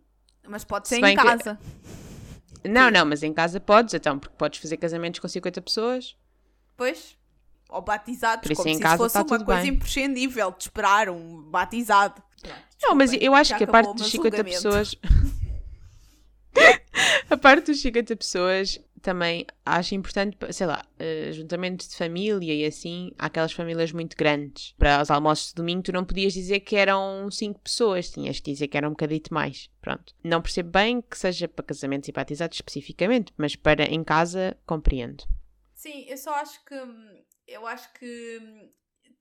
mas 0.47 0.63
pode 0.63 0.87
Se 0.87 0.95
ser 0.95 1.01
bem 1.01 1.13
em 1.13 1.17
que- 1.17 1.23
casa. 1.23 1.59
Não, 2.67 2.89
não, 2.89 3.05
mas 3.05 3.21
em 3.21 3.31
casa 3.31 3.59
podes, 3.59 3.93
então, 3.93 4.17
porque 4.17 4.35
podes 4.35 4.59
fazer 4.59 4.77
casamentos 4.77 5.19
com 5.19 5.27
50 5.27 5.61
pessoas. 5.61 6.15
Pois. 6.75 7.15
Ou 7.69 7.79
batizados, 7.81 8.51
como 8.57 8.69
em 8.69 8.75
se 8.75 8.81
casa 8.81 8.97
fosse 8.97 9.13
tá 9.13 9.19
uma 9.21 9.25
tudo 9.27 9.45
coisa 9.45 9.61
bem. 9.61 9.71
imprescindível 9.71 10.51
de 10.51 10.63
esperar 10.63 11.09
um 11.09 11.43
batizado. 11.43 12.23
Não, 12.81 12.95
mas 12.95 13.13
eu 13.13 13.33
acho 13.35 13.51
já 13.51 13.57
que 13.57 13.63
a 13.63 13.67
parte 13.67 13.91
dos 13.93 14.01
meu 14.01 14.09
50 14.09 14.37
julgamento. 14.37 14.63
pessoas. 14.63 14.95
a 17.29 17.37
parte 17.37 17.71
dos 17.71 17.81
50 17.81 18.15
pessoas 18.15 18.79
também 19.05 19.45
acho 19.63 19.93
importante, 19.93 20.35
sei 20.51 20.65
lá, 20.65 20.83
eh, 20.97 21.31
juntamentos 21.31 21.87
de 21.87 21.95
família 21.95 22.51
e 22.55 22.65
assim, 22.65 23.11
há 23.19 23.27
aquelas 23.27 23.51
famílias 23.53 23.91
muito 23.91 24.17
grandes. 24.17 24.73
Para 24.79 24.99
os 24.99 25.11
almoços 25.11 25.49
de 25.49 25.53
domingo, 25.53 25.83
tu 25.83 25.91
não 25.91 26.03
podias 26.03 26.33
dizer 26.33 26.61
que 26.61 26.75
eram 26.75 27.29
5 27.29 27.59
pessoas, 27.59 28.09
tinhas 28.09 28.39
que 28.39 28.51
dizer 28.51 28.67
que 28.67 28.75
eram 28.75 28.89
um 28.89 28.93
bocadito 28.93 29.31
mais. 29.31 29.69
Pronto. 29.79 30.15
Não 30.23 30.41
percebo 30.41 30.71
bem 30.71 31.03
que 31.03 31.15
seja 31.15 31.47
para 31.47 31.65
casamentos 31.65 32.09
e 32.09 32.11
batizados 32.11 32.57
especificamente, 32.57 33.31
mas 33.37 33.55
para 33.55 33.83
em 33.83 34.03
casa, 34.03 34.57
compreendo. 34.65 35.23
Sim, 35.75 36.05
eu 36.07 36.17
só 36.17 36.33
acho 36.33 36.65
que 36.65 36.73
hum, 36.73 37.23
eu 37.47 37.67
acho 37.67 37.93
que 37.93 38.39
hum, 38.41 38.69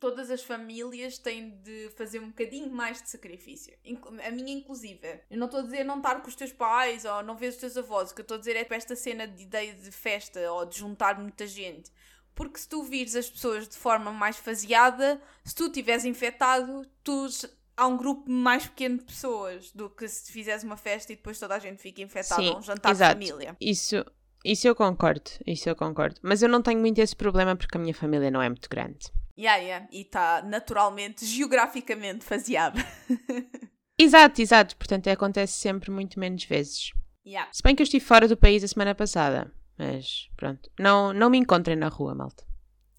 todas 0.05 0.31
as 0.31 0.43
famílias 0.43 1.17
têm 1.17 1.49
de 1.63 1.89
fazer 1.97 2.19
um 2.19 2.29
bocadinho 2.29 2.71
mais 2.71 3.01
de 3.01 3.09
sacrifício. 3.09 3.75
A 4.23 4.31
minha, 4.31 4.53
inclusive. 4.53 5.21
Eu 5.31 5.39
não 5.39 5.47
estou 5.47 5.61
a 5.61 5.63
dizer 5.63 5.83
não 5.83 5.97
estar 5.97 6.21
com 6.21 6.29
os 6.29 6.35
teus 6.35 6.53
pais 6.53 7.07
ou 7.07 7.23
não 7.23 7.35
ver 7.35 7.49
os 7.49 7.57
teus 7.57 7.75
avós. 7.75 8.11
O 8.11 8.15
que 8.15 8.21
eu 8.21 8.25
estou 8.25 8.35
a 8.35 8.39
dizer 8.39 8.55
é 8.55 8.65
para 8.65 8.77
esta 8.77 8.95
cena 8.95 9.27
de 9.27 9.43
ideia 9.43 9.73
de 9.73 9.91
festa 9.91 10.53
ou 10.53 10.67
de 10.67 10.77
juntar 10.77 11.19
muita 11.19 11.47
gente. 11.47 11.91
Porque 12.35 12.59
se 12.59 12.69
tu 12.69 12.83
vires 12.83 13.17
as 13.17 13.31
pessoas 13.31 13.67
de 13.67 13.79
forma 13.79 14.13
mais 14.13 14.37
faseada, 14.37 15.23
se 15.43 15.55
tu 15.55 15.69
estiveres 15.69 16.05
infectado, 16.05 16.87
tu 17.03 17.27
há 17.75 17.87
um 17.87 17.97
grupo 17.97 18.31
mais 18.31 18.67
pequeno 18.67 18.99
de 18.99 19.05
pessoas 19.05 19.73
do 19.73 19.89
que 19.89 20.07
se 20.07 20.31
fizeres 20.31 20.65
uma 20.65 20.77
festa 20.77 21.15
e 21.15 21.17
depois 21.17 21.39
toda 21.39 21.55
a 21.55 21.59
gente 21.59 21.81
fica 21.81 22.03
infectada 22.03 22.43
Sim, 22.43 22.51
ou 22.51 22.59
um 22.59 22.63
jantar 22.63 22.91
exato. 22.93 23.19
de 23.19 23.27
família. 23.31 23.57
Isso, 23.59 24.05
isso 24.45 24.69
eu 24.69 24.75
concordo, 24.75 25.31
isso 25.47 25.67
eu 25.67 25.75
concordo. 25.75 26.21
Mas 26.23 26.43
eu 26.43 26.49
não 26.51 26.61
tenho 26.61 26.79
muito 26.79 26.99
esse 26.99 27.17
problema 27.17 27.57
porque 27.57 27.79
a 27.79 27.81
minha 27.81 27.95
família 27.95 28.31
não 28.31 28.43
é 28.43 28.51
muito 28.51 28.69
grande. 28.69 29.11
Yeah, 29.37 29.63
yeah. 29.63 29.89
E 29.91 30.03
está 30.03 30.43
naturalmente, 30.43 31.25
geograficamente 31.27 32.25
faseado. 32.25 32.79
Exato, 33.99 34.43
exato. 34.43 34.77
Portanto, 34.77 35.09
acontece 35.09 35.53
sempre 35.53 35.89
muito 35.91 36.19
menos 36.19 36.43
vezes. 36.45 36.91
yeah. 37.25 37.49
Se 37.53 37.63
bem 37.63 37.77
que 37.77 37.83
eu 37.83 37.85
estive 37.85 38.05
fora 38.05 38.27
do 38.27 38.37
país 38.37 38.65
a 38.65 38.69
semana 38.69 38.93
passada. 38.95 39.53
Mas 39.79 40.29
pronto. 40.37 40.69
Não, 40.79 41.13
não 41.13 41.31
me 41.31 41.39
encontrem 41.39 41.77
na 41.77 41.89
rua, 41.89 42.15
malta. 42.15 42.45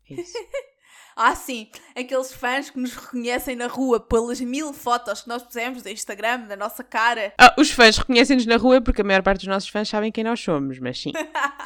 É 0.09 0.13
isso. 0.21 0.37
Ah, 1.17 1.33
sim, 1.33 1.69
aqueles 1.95 2.33
fãs 2.33 2.69
que 2.69 2.77
nos 2.77 2.93
reconhecem 2.93 3.55
na 3.55 3.67
rua 3.67 4.01
pelas 4.01 4.41
mil 4.41 4.73
fotos 4.73 5.21
que 5.21 5.29
nós 5.29 5.41
pusemos 5.43 5.81
do 5.81 5.87
Instagram, 5.87 6.41
da 6.41 6.57
nossa 6.57 6.83
cara. 6.83 7.33
Ah, 7.39 7.55
os 7.57 7.71
fãs 7.71 7.97
reconhecem-nos 7.97 8.45
na 8.45 8.57
rua 8.57 8.81
porque 8.81 8.99
a 8.99 9.03
maior 9.05 9.23
parte 9.23 9.37
dos 9.39 9.47
nossos 9.47 9.69
fãs 9.69 9.87
sabem 9.87 10.11
quem 10.11 10.25
nós 10.25 10.41
somos, 10.41 10.77
mas 10.77 10.99
sim. 10.99 11.13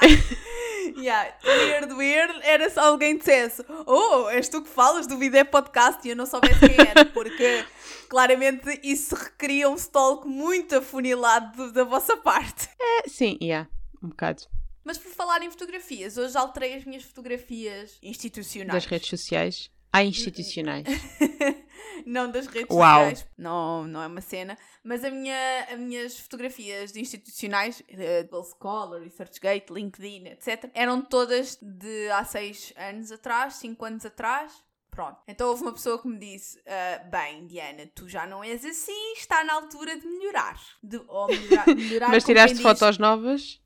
Yeah. 0.97 1.33
Weird, 1.43 1.93
weird, 1.93 2.39
era 2.43 2.69
se 2.69 2.79
alguém 2.79 3.17
dissesse: 3.17 3.63
Oh, 3.85 4.29
és 4.29 4.49
tu 4.49 4.61
que 4.61 4.69
falas 4.69 5.07
do 5.07 5.17
Vidé 5.17 5.43
Podcast 5.43 6.05
e 6.07 6.11
eu 6.11 6.15
não 6.15 6.25
soubesse 6.25 6.59
quem 6.59 6.75
era, 6.87 7.05
porque 7.05 7.65
claramente 8.09 8.79
isso 8.83 9.15
requeria 9.15 9.69
um 9.69 9.75
stalk 9.75 10.27
muito 10.27 10.75
afunilado 10.75 11.71
da 11.71 11.83
vossa 11.83 12.17
parte. 12.17 12.69
É, 12.79 13.07
sim, 13.07 13.37
yeah, 13.41 13.69
um 14.01 14.09
bocado. 14.09 14.43
Mas 14.83 14.97
por 14.97 15.11
falar 15.11 15.43
em 15.43 15.51
fotografias, 15.51 16.17
hoje 16.17 16.37
alterei 16.37 16.73
as 16.75 16.83
minhas 16.83 17.03
fotografias 17.03 17.97
institucionais. 18.01 18.83
Das 18.83 18.85
redes 18.85 19.09
sociais. 19.09 19.69
Há 19.91 20.03
institucionais. 20.03 20.87
não 22.05 22.29
das 22.29 22.47
redes 22.47 22.75
Uau. 22.75 22.99
sociais. 22.99 23.27
Não, 23.37 23.85
não 23.85 24.01
é 24.01 24.07
uma 24.07 24.21
cena. 24.21 24.57
Mas 24.83 25.03
a 25.03 25.09
minha, 25.09 25.67
as 25.69 25.79
minhas 25.79 26.19
fotografias 26.19 26.91
de 26.91 26.99
institucionais, 26.99 27.83
eh, 27.87 28.23
Google 28.23 28.43
Scholar, 28.43 29.01
ResearchGate, 29.01 29.71
LinkedIn, 29.71 30.27
etc., 30.27 30.69
eram 30.73 31.01
todas 31.01 31.57
de 31.61 32.09
há 32.09 32.23
seis 32.23 32.73
anos 32.75 33.11
atrás, 33.11 33.55
cinco 33.55 33.85
anos 33.85 34.05
atrás. 34.05 34.63
Pronto. 34.89 35.17
Então 35.27 35.47
houve 35.47 35.61
uma 35.61 35.71
pessoa 35.71 36.01
que 36.01 36.07
me 36.07 36.17
disse: 36.17 36.61
ah, 36.67 37.03
Bem, 37.05 37.45
Diana, 37.47 37.87
tu 37.95 38.09
já 38.09 38.25
não 38.25 38.43
és 38.43 38.65
assim, 38.65 39.13
está 39.13 39.43
na 39.43 39.53
altura 39.53 39.97
de 39.97 40.05
melhorar. 40.05 40.59
De, 40.83 40.97
ou 41.07 41.27
melhorar, 41.27 41.67
melhorar 41.73 42.09
Mas 42.09 42.23
tiraste 42.23 42.61
fotos 42.61 42.97
novas? 42.97 43.61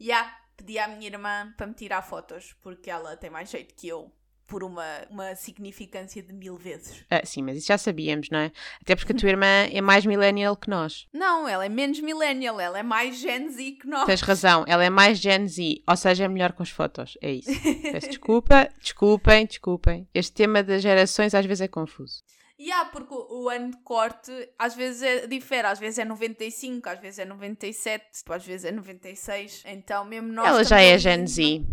Yeah, 0.00 0.36
pedi 0.56 0.78
à 0.78 0.88
minha 0.88 1.06
irmã 1.06 1.52
para 1.56 1.66
me 1.66 1.74
tirar 1.74 2.02
fotos, 2.02 2.54
porque 2.62 2.90
ela 2.90 3.16
tem 3.16 3.30
mais 3.30 3.50
jeito 3.50 3.74
que 3.74 3.88
eu, 3.88 4.12
por 4.46 4.62
uma, 4.62 4.84
uma 5.10 5.34
significância 5.34 6.22
de 6.22 6.32
mil 6.32 6.56
vezes. 6.56 7.04
Ah, 7.10 7.24
sim, 7.24 7.42
mas 7.42 7.56
isso 7.56 7.68
já 7.68 7.78
sabíamos, 7.78 8.30
não 8.30 8.38
é? 8.38 8.52
Até 8.80 8.94
porque 8.94 9.12
a 9.12 9.16
tua 9.16 9.28
irmã 9.28 9.68
é 9.70 9.80
mais 9.80 10.06
millennial 10.06 10.56
que 10.56 10.70
nós. 10.70 11.06
Não, 11.12 11.48
ela 11.48 11.64
é 11.64 11.68
menos 11.68 12.00
millennial, 12.00 12.60
ela 12.60 12.78
é 12.78 12.82
mais 12.82 13.18
Gen 13.18 13.48
Z 13.48 13.72
que 13.72 13.86
nós. 13.86 14.06
Tens 14.06 14.20
razão, 14.20 14.64
ela 14.66 14.84
é 14.84 14.90
mais 14.90 15.18
Gen 15.18 15.46
Z, 15.46 15.82
ou 15.88 15.96
seja, 15.96 16.24
é 16.24 16.28
melhor 16.28 16.52
com 16.52 16.62
as 16.62 16.70
fotos. 16.70 17.18
É 17.20 17.32
isso. 17.32 17.50
Peço 17.82 18.08
desculpa, 18.08 18.68
desculpem, 18.80 19.46
desculpem. 19.46 20.08
Este 20.14 20.32
tema 20.32 20.62
das 20.62 20.82
gerações 20.82 21.34
às 21.34 21.44
vezes 21.44 21.62
é 21.62 21.68
confuso. 21.68 22.24
E 22.58 22.72
há, 22.72 22.86
porque 22.86 23.12
o, 23.12 23.50
ano 23.50 23.72
de 23.72 23.76
corte 23.78 24.32
às 24.58 24.74
vezes 24.74 25.02
é, 25.02 25.26
difere, 25.26 25.66
às 25.66 25.78
vezes 25.78 25.98
é 25.98 26.04
95, 26.06 26.88
às 26.88 26.98
vezes 26.98 27.18
é 27.18 27.24
97, 27.26 28.04
às 28.30 28.46
vezes 28.46 28.64
é 28.64 28.72
96. 28.72 29.62
Então, 29.66 30.04
mesmo 30.06 30.32
nós. 30.32 30.48
ela 30.48 30.64
já 30.64 30.80
é 30.80 30.96
Gen 30.96 31.26
Z. 31.26 31.66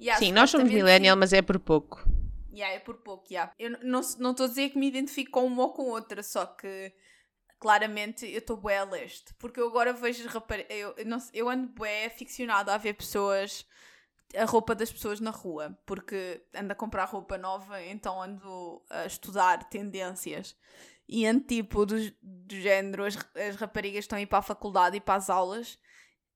Yeah, 0.00 0.18
Sim, 0.18 0.32
nós 0.32 0.50
somos 0.50 0.70
millennial, 0.70 1.16
mas 1.16 1.32
é 1.32 1.42
por 1.42 1.58
pouco. 1.58 2.04
Yeah, 2.52 2.76
é 2.76 2.78
por 2.78 2.96
pouco, 2.98 3.26
yeah. 3.30 3.52
Eu 3.58 3.70
não 3.82 4.00
não 4.18 4.30
estou 4.30 4.46
a 4.46 4.48
dizer 4.48 4.70
que 4.70 4.78
me 4.78 4.88
identifico 4.88 5.32
com 5.32 5.46
uma 5.46 5.62
ou 5.62 5.72
com 5.72 5.82
outra, 5.82 6.22
só 6.22 6.46
que 6.46 6.92
claramente 7.58 8.26
eu 8.26 8.38
estou 8.38 8.56
bué 8.56 8.78
a 8.78 8.84
leste. 8.84 9.34
Porque 9.34 9.60
eu 9.60 9.68
agora 9.68 9.92
vejo 9.92 10.26
rapar... 10.28 10.60
eu, 10.68 10.94
eu, 10.96 11.06
não 11.06 11.18
eu 11.32 11.48
ando 11.48 11.68
bué 11.68 12.06
aficionada 12.06 12.74
a 12.74 12.78
ver 12.78 12.94
pessoas, 12.94 13.66
a 14.36 14.44
roupa 14.44 14.74
das 14.74 14.90
pessoas 14.90 15.20
na 15.20 15.30
rua, 15.30 15.76
porque 15.84 16.42
ando 16.54 16.72
a 16.72 16.76
comprar 16.76 17.04
roupa 17.04 17.36
nova, 17.36 17.82
então 17.82 18.22
ando 18.22 18.82
a 18.88 19.06
estudar 19.06 19.68
tendências. 19.68 20.56
E 21.08 21.26
ando 21.26 21.40
tipo 21.40 21.86
do, 21.86 21.96
do 22.22 22.54
género, 22.54 23.04
as, 23.04 23.16
as 23.34 23.56
raparigas 23.56 24.04
estão 24.04 24.18
a 24.18 24.22
ir 24.22 24.26
para 24.26 24.38
a 24.38 24.42
faculdade 24.42 24.96
e 24.96 25.00
para 25.00 25.14
as 25.14 25.30
aulas. 25.30 25.78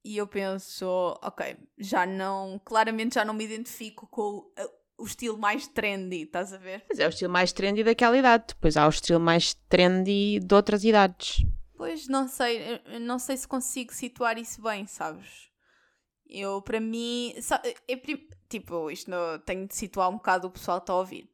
E 0.05 0.17
eu 0.17 0.27
penso, 0.27 0.87
ok, 1.23 1.57
já 1.79 2.05
não, 2.05 2.61
claramente 2.65 3.15
já 3.15 3.25
não 3.25 3.35
me 3.35 3.45
identifico 3.45 4.07
com 4.09 4.21
o, 4.23 4.53
o 4.99 5.05
estilo 5.07 5.39
mais 5.39 5.69
trendy, 5.69 6.23
estás 6.23 6.53
a 6.53 6.59
ver? 6.59 6.85
Mas 6.89 6.99
é 6.99 7.07
o 7.07 7.09
estilo 7.11 7.33
mais 7.33 7.53
trendy 7.53 7.85
daquela 7.85 8.17
idade. 8.17 8.45
Depois 8.49 8.77
há 8.77 8.87
o 8.87 8.91
estilo 8.91 9.21
mais 9.21 9.55
trendy 9.69 10.41
de 10.41 10.55
outras 10.55 10.83
idades. 10.85 11.45
Pois 11.77 12.09
não 12.09 12.27
sei, 12.29 12.81
não 13.01 13.19
sei 13.19 13.37
se 13.37 13.47
consigo 13.47 13.93
situar 13.93 14.39
isso 14.39 14.61
bem, 14.63 14.87
sabes? 14.87 15.51
Eu, 16.27 16.63
para 16.63 16.81
mim, 16.81 17.35
sa- 17.41 17.63
é 17.87 17.97
tipo, 18.49 18.91
isto 18.91 19.11
não, 19.11 19.39
tenho 19.41 19.67
de 19.67 19.75
situar 19.75 20.09
um 20.09 20.15
bocado 20.15 20.49
o 20.49 20.51
pessoal 20.51 20.79
que 20.81 20.85
está 20.85 20.93
a 20.95 20.99
ouvir. 20.99 21.29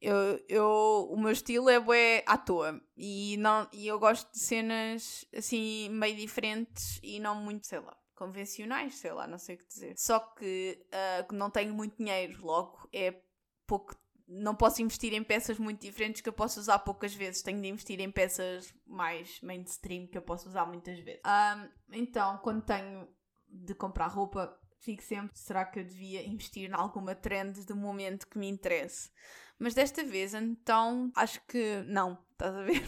Eu, 0.00 0.40
eu, 0.48 1.08
o 1.10 1.18
meu 1.18 1.32
estilo 1.32 1.68
é 1.68 1.80
bué 1.80 2.22
à 2.26 2.38
toa 2.38 2.80
e, 2.96 3.36
não, 3.38 3.68
e 3.72 3.86
eu 3.86 3.98
gosto 3.98 4.30
de 4.32 4.38
cenas 4.38 5.24
assim 5.36 5.88
meio 5.88 6.16
diferentes 6.16 7.00
e 7.02 7.18
não 7.18 7.34
muito, 7.34 7.66
sei 7.66 7.80
lá, 7.80 7.96
convencionais, 8.14 8.94
sei 8.94 9.12
lá, 9.12 9.26
não 9.26 9.38
sei 9.38 9.56
o 9.56 9.58
que 9.58 9.66
dizer. 9.66 9.94
Só 9.96 10.20
que 10.20 10.86
ah, 10.92 11.24
que 11.24 11.34
não 11.34 11.50
tenho 11.50 11.74
muito 11.74 11.96
dinheiro, 11.96 12.40
logo 12.44 12.88
é 12.92 13.20
pouco 13.66 13.96
não 14.28 14.54
posso 14.54 14.82
investir 14.82 15.14
em 15.14 15.24
peças 15.24 15.58
muito 15.58 15.80
diferentes 15.80 16.20
que 16.20 16.28
eu 16.28 16.32
posso 16.34 16.60
usar 16.60 16.78
poucas 16.80 17.14
vezes. 17.14 17.42
Tenho 17.42 17.60
de 17.62 17.68
investir 17.68 17.98
em 17.98 18.10
peças 18.10 18.74
mais 18.86 19.40
mainstream 19.40 20.06
que 20.06 20.18
eu 20.18 20.22
posso 20.22 20.48
usar 20.48 20.66
muitas 20.66 20.98
vezes. 20.98 21.22
Ahm, 21.24 21.66
então, 21.90 22.36
quando 22.38 22.62
tenho 22.62 23.08
de 23.48 23.74
comprar 23.74 24.08
roupa, 24.08 24.54
fico 24.80 25.02
sempre: 25.02 25.30
será 25.38 25.64
que 25.64 25.80
eu 25.80 25.84
devia 25.84 26.26
investir 26.26 26.68
em 26.70 26.74
alguma 26.74 27.14
trend 27.14 27.64
do 27.66 27.76
momento 27.76 28.26
que 28.26 28.38
me 28.38 28.48
interesse? 28.48 29.10
Mas 29.58 29.74
desta 29.74 30.04
vez, 30.04 30.34
então, 30.34 31.10
acho 31.16 31.40
que 31.48 31.82
não. 31.86 32.18
Estás 32.32 32.54
a 32.54 32.62
ver? 32.62 32.84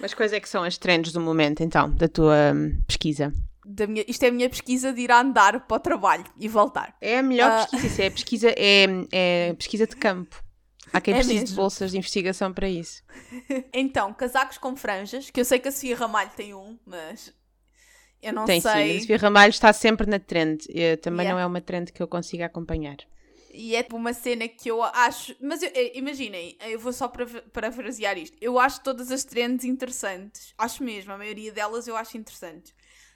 Mas 0.00 0.14
quais 0.14 0.32
é 0.32 0.40
que 0.40 0.48
são 0.48 0.62
as 0.64 0.78
trends 0.78 1.12
do 1.12 1.20
momento, 1.20 1.62
então, 1.62 1.90
da 1.90 2.08
tua 2.08 2.52
hum, 2.54 2.82
pesquisa? 2.86 3.32
Da 3.64 3.86
minha, 3.86 4.04
isto 4.08 4.22
é 4.24 4.28
a 4.28 4.32
minha 4.32 4.48
pesquisa 4.48 4.92
de 4.92 5.02
ir 5.02 5.12
a 5.12 5.20
andar 5.20 5.66
para 5.66 5.76
o 5.76 5.80
trabalho 5.80 6.24
e 6.38 6.48
voltar. 6.48 6.96
É 7.00 7.18
a 7.18 7.22
melhor 7.22 7.50
Ah. 7.50 7.66
pesquisa. 7.70 8.02
É 8.02 8.10
pesquisa, 8.10 8.54
é, 8.56 8.86
é 9.12 9.52
pesquisa 9.54 9.86
de 9.86 9.94
campo. 9.96 10.42
Há 10.92 11.00
quem 11.00 11.14
É 11.14 11.18
precise 11.18 11.34
de 11.36 11.40
mesmo. 11.42 11.56
bolsas 11.56 11.90
de 11.92 11.98
investigação 11.98 12.52
para 12.52 12.68
isso. 12.68 13.02
Então, 13.72 14.12
casacos 14.14 14.58
com 14.58 14.74
franjas, 14.74 15.30
que 15.30 15.38
eu 15.38 15.44
sei 15.44 15.60
que 15.60 15.68
a 15.68 15.72
Sofia 15.72 15.94
Ramalho 15.96 16.30
tem 16.34 16.52
um, 16.54 16.76
mas 16.84 17.32
eu 18.22 18.32
não 18.32 18.48
Tem 18.48 18.60
sim, 18.60 18.60
sei. 18.60 18.86
mas 18.86 18.96
a 18.96 19.00
Sofia 19.00 19.16
Ramalho 19.18 19.50
está 19.50 19.72
sempre 19.72 20.06
na 20.06 20.18
trend. 20.18 20.66
Eh, 20.70 20.96
também 20.96 21.26
Yeah. 21.26 21.34
não 21.34 21.38
é 21.38 21.46
uma 21.46 21.60
trend 21.60 21.92
que 21.92 22.02
eu 22.02 22.08
consiga 22.08 22.46
acompanhar. 22.46 22.98
E 23.52 23.74
é 23.74 23.82
tipo 23.82 23.96
uma 23.96 24.12
cena 24.14 24.46
que 24.48 24.70
eu 24.70 24.82
acho. 24.82 25.34
Mas 25.40 25.62
eu- 25.62 25.70
eh, 25.74 25.98
imaginem, 25.98 26.56
eu 26.60 26.78
vou 26.78 26.92
só 26.92 27.08
para 27.08 27.26
parafrasear 27.52 28.16
isto. 28.16 28.36
Eu 28.40 28.58
acho 28.58 28.80
todas 28.82 29.10
as 29.10 29.24
trends 29.24 29.64
interessantes. 29.64 30.54
Acho 30.56 30.84
mesmo, 30.84 31.12
a 31.12 31.18
maioria 31.18 31.50
delas 31.52 31.88
eu 31.88 31.96
acho 31.96 32.16
interessantes. 32.16 32.72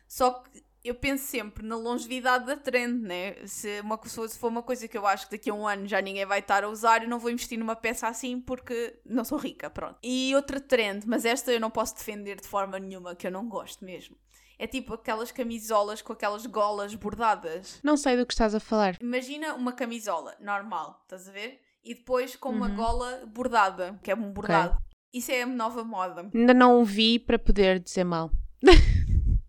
Só 0.08 0.30
que 0.32 0.62
eu 0.82 0.94
penso 0.94 1.24
sempre 1.24 1.64
na 1.64 1.76
longevidade 1.76 2.46
da 2.46 2.56
trend, 2.56 3.00
né? 3.06 3.36
Se, 3.46 3.80
uma, 3.80 3.98
se 4.04 4.38
for 4.38 4.48
uma 4.48 4.62
coisa 4.62 4.86
que 4.88 4.98
eu 4.98 5.06
acho 5.06 5.26
que 5.26 5.32
daqui 5.36 5.50
a 5.50 5.54
um 5.54 5.66
ano 5.66 5.86
já 5.86 6.00
ninguém 6.02 6.26
vai 6.26 6.40
estar 6.40 6.64
a 6.64 6.68
usar, 6.68 7.02
eu 7.02 7.08
não 7.08 7.18
vou 7.18 7.30
investir 7.30 7.58
numa 7.58 7.76
peça 7.76 8.08
assim 8.08 8.40
porque 8.40 8.98
não 9.04 9.24
sou 9.24 9.38
rica, 9.38 9.70
pronto. 9.70 9.98
E 10.02 10.34
outra 10.34 10.60
trend, 10.60 11.04
mas 11.06 11.24
esta 11.24 11.52
eu 11.52 11.60
não 11.60 11.70
posso 11.70 11.94
defender 11.94 12.40
de 12.40 12.48
forma 12.48 12.78
nenhuma, 12.78 13.14
que 13.14 13.26
eu 13.26 13.30
não 13.30 13.48
gosto 13.48 13.84
mesmo. 13.84 14.16
É 14.64 14.66
tipo 14.66 14.94
aquelas 14.94 15.30
camisolas 15.30 16.00
com 16.00 16.14
aquelas 16.14 16.46
golas 16.46 16.94
bordadas. 16.94 17.78
Não 17.82 17.98
sei 17.98 18.16
do 18.16 18.24
que 18.24 18.32
estás 18.32 18.54
a 18.54 18.60
falar. 18.60 18.96
Imagina 18.98 19.52
uma 19.54 19.74
camisola 19.74 20.34
normal, 20.40 21.00
estás 21.02 21.28
a 21.28 21.32
ver? 21.32 21.60
E 21.84 21.94
depois 21.94 22.34
com 22.34 22.48
uma 22.48 22.68
Uhum. 22.68 22.76
gola 22.76 23.26
bordada, 23.26 24.00
que 24.02 24.10
é 24.10 24.14
um 24.14 24.32
bordado. 24.32 24.78
Isso 25.12 25.30
é 25.30 25.42
a 25.42 25.46
nova 25.46 25.84
moda. 25.84 26.30
Ainda 26.34 26.54
não 26.54 26.80
o 26.80 26.84
vi 26.84 27.18
para 27.18 27.38
poder 27.38 27.78
dizer 27.78 28.04
mal. 28.04 28.30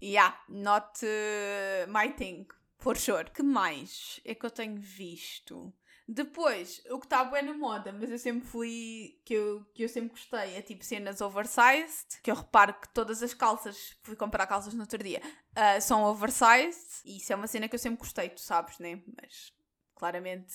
Yeah, 0.03 0.37
not 0.49 0.99
uh, 1.05 1.87
my 1.89 2.09
thing, 2.11 2.45
for 2.77 2.97
sure. 2.97 3.23
que 3.33 3.41
mais 3.41 4.19
é 4.25 4.35
que 4.35 4.45
eu 4.45 4.51
tenho 4.51 4.75
visto? 4.81 5.73
Depois, 6.07 6.81
o 6.91 6.99
que 6.99 7.07
está 7.07 7.23
bem 7.23 7.43
na 7.43 7.53
moda, 7.53 7.91
mas 7.91 8.11
eu 8.11 8.19
sempre 8.19 8.47
fui, 8.47 9.19
que 9.25 9.33
eu, 9.33 9.65
que 9.73 9.83
eu 9.83 9.89
sempre 9.89 10.09
gostei, 10.09 10.55
é 10.55 10.61
tipo 10.61 10.85
cenas 10.85 11.19
oversized, 11.19 12.21
que 12.21 12.29
eu 12.29 12.35
reparo 12.35 12.75
que 12.75 12.93
todas 12.93 13.23
as 13.23 13.33
calças, 13.33 13.97
fui 14.03 14.15
comprar 14.15 14.45
calças 14.45 14.75
no 14.75 14.81
outro 14.81 15.03
dia, 15.03 15.19
ah, 15.55 15.81
são 15.81 16.03
oversized, 16.03 17.01
e 17.03 17.17
isso 17.17 17.33
é 17.33 17.35
uma 17.35 17.47
cena 17.47 17.67
que 17.67 17.73
eu 17.73 17.79
sempre 17.79 17.97
gostei, 17.97 18.29
tu 18.29 18.39
sabes, 18.39 18.77
né? 18.77 19.01
Mas, 19.19 19.51
claramente, 19.95 20.53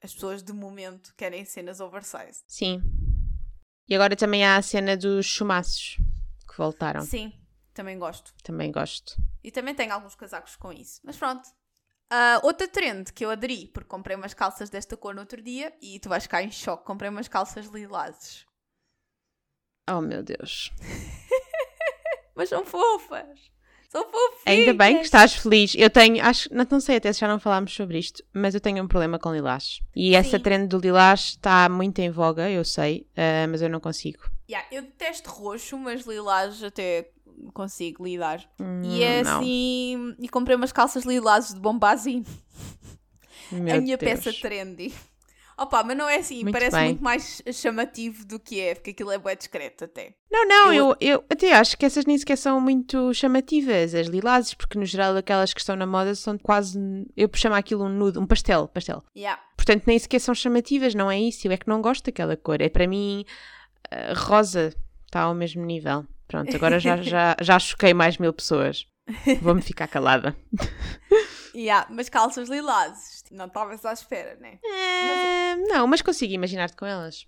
as 0.00 0.14
pessoas 0.14 0.40
de 0.40 0.52
momento 0.52 1.12
querem 1.16 1.44
cenas 1.44 1.80
oversized. 1.80 2.44
Sim. 2.46 2.80
E 3.88 3.96
agora 3.96 4.14
também 4.14 4.44
há 4.44 4.56
a 4.56 4.62
cena 4.62 4.96
dos 4.96 5.26
chumaços 5.26 5.96
que 6.48 6.56
voltaram. 6.56 7.00
Sim, 7.00 7.32
também 7.74 7.98
gosto. 7.98 8.32
Também 8.44 8.70
gosto. 8.70 9.16
E 9.42 9.50
também 9.50 9.74
tenho 9.74 9.92
alguns 9.92 10.14
casacos 10.14 10.54
com 10.54 10.72
isso. 10.72 11.00
Mas 11.02 11.16
pronto. 11.16 11.48
Ah, 12.14 12.38
outra 12.42 12.68
trend 12.68 13.10
que 13.10 13.24
eu 13.24 13.30
aderi, 13.30 13.68
porque 13.68 13.88
comprei 13.88 14.14
umas 14.14 14.34
calças 14.34 14.68
desta 14.68 14.98
cor 14.98 15.14
no 15.14 15.22
outro 15.22 15.40
dia 15.40 15.72
e 15.80 15.98
tu 15.98 16.10
vais 16.10 16.24
ficar 16.24 16.42
em 16.42 16.50
choque. 16.50 16.84
Comprei 16.84 17.08
umas 17.08 17.26
calças 17.26 17.64
lilazes. 17.68 18.44
Oh 19.88 20.02
meu 20.02 20.22
Deus. 20.22 20.70
Mas 22.36 22.50
são 22.50 22.66
fofas. 22.66 23.50
São 23.88 24.04
fofinhas. 24.04 24.44
Ainda 24.44 24.74
bem 24.74 24.98
que 24.98 25.04
estás 25.04 25.32
feliz. 25.32 25.74
Eu 25.74 25.88
tenho, 25.88 26.22
acho, 26.22 26.54
não, 26.54 26.66
não 26.70 26.80
sei 26.80 26.96
até 26.96 27.10
se 27.14 27.20
já 27.20 27.28
não 27.28 27.40
falámos 27.40 27.74
sobre 27.74 27.98
isto, 27.98 28.22
mas 28.30 28.54
eu 28.54 28.60
tenho 28.60 28.84
um 28.84 28.88
problema 28.88 29.18
com 29.18 29.32
lilás. 29.32 29.80
E 29.96 30.14
essa 30.14 30.36
Sim. 30.36 30.42
trend 30.42 30.68
do 30.68 30.78
lilás 30.78 31.20
está 31.30 31.66
muito 31.70 31.98
em 32.00 32.10
voga, 32.10 32.50
eu 32.50 32.62
sei, 32.64 33.06
ah, 33.16 33.46
mas 33.48 33.62
eu 33.62 33.70
não 33.70 33.80
consigo. 33.80 34.30
Yeah, 34.50 34.68
eu 34.70 34.82
detesto 34.82 35.30
roxo, 35.30 35.78
mas 35.78 36.06
lilás 36.06 36.62
até 36.62 37.10
consigo 37.52 38.04
lidar. 38.04 38.40
Hum, 38.60 38.82
e 38.84 39.02
é 39.02 39.22
não. 39.22 39.38
assim... 39.38 40.14
E 40.18 40.28
comprei 40.28 40.56
umas 40.56 40.72
calças 40.72 41.04
lilazes 41.04 41.54
de 41.54 41.60
bombazine. 41.60 42.26
Meu 43.50 43.76
a 43.76 43.80
minha 43.80 43.96
Deus. 43.96 44.10
peça 44.24 44.32
trendy. 44.40 44.92
Opa, 45.58 45.84
mas 45.84 45.96
não 45.96 46.08
é 46.08 46.16
assim. 46.16 46.42
Muito 46.42 46.52
parece 46.52 46.74
bem. 46.74 46.84
muito 46.86 47.04
mais 47.04 47.42
chamativo 47.52 48.24
do 48.24 48.40
que 48.40 48.58
é, 48.58 48.74
porque 48.74 48.90
aquilo 48.90 49.10
é 49.12 49.18
bem 49.18 49.36
discreto 49.36 49.84
até. 49.84 50.14
Não, 50.30 50.48
não, 50.48 50.72
Eu- 50.72 50.96
eu, 50.98 51.22
até 51.30 51.52
acho 51.52 51.76
que 51.76 51.84
essas 51.84 52.06
nem 52.06 52.16
sequer 52.16 52.36
são 52.36 52.58
muito 52.60 53.12
chamativas, 53.12 53.94
as 53.94 54.06
lilazes, 54.06 54.54
porque 54.54 54.78
no 54.78 54.84
geral 54.86 55.14
aquelas 55.14 55.52
que 55.52 55.60
estão 55.60 55.76
na 55.76 55.86
moda 55.86 56.14
são 56.14 56.38
quase, 56.38 56.78
eu 57.16 57.28
chamo 57.34 57.54
aquilo 57.54 57.84
um 57.84 57.88
nude, 57.90 58.18
um 58.18 58.26
pastel, 58.26 58.66
pastel. 58.68 59.04
Yeah. 59.14 59.40
Portanto, 59.54 59.84
nem 59.86 59.98
sequer 59.98 60.20
são 60.20 60.34
chamativas, 60.34 60.94
não 60.94 61.10
é 61.10 61.20
isso, 61.20 61.46
eu 61.46 61.52
é 61.52 61.56
que 61.58 61.68
não 61.68 61.82
gosto 61.82 62.06
daquela 62.06 62.36
cor. 62.36 62.60
É 62.62 62.70
para 62.70 62.86
mim, 62.86 63.24
ah, 63.90 64.14
rosa 64.16 64.74
está 65.06 65.20
ao 65.20 65.34
mesmo 65.34 65.64
nível. 65.64 66.06
Pronto, 66.32 66.56
agora 66.56 66.80
já, 66.80 66.96
já, 67.02 67.36
já 67.40 67.58
choquei 67.58 67.92
mais 67.94 68.18
mil 68.18 68.32
pessoas. 68.32 68.86
Vou-me 69.40 69.62
ficar 69.62 69.86
calada. 69.86 70.36
Yeah, 71.54 71.86
mas 71.90 72.08
calças 72.08 72.48
lilazes. 72.48 73.24
Não 73.30 73.46
estavas 73.46 73.84
à 73.84 73.92
espera, 73.92 74.36
né? 74.36 74.58
É, 74.64 75.56
não, 75.68 75.86
mas 75.86 76.00
consigo 76.02 76.32
imaginar-te 76.32 76.76
com 76.76 76.86
elas. 76.86 77.26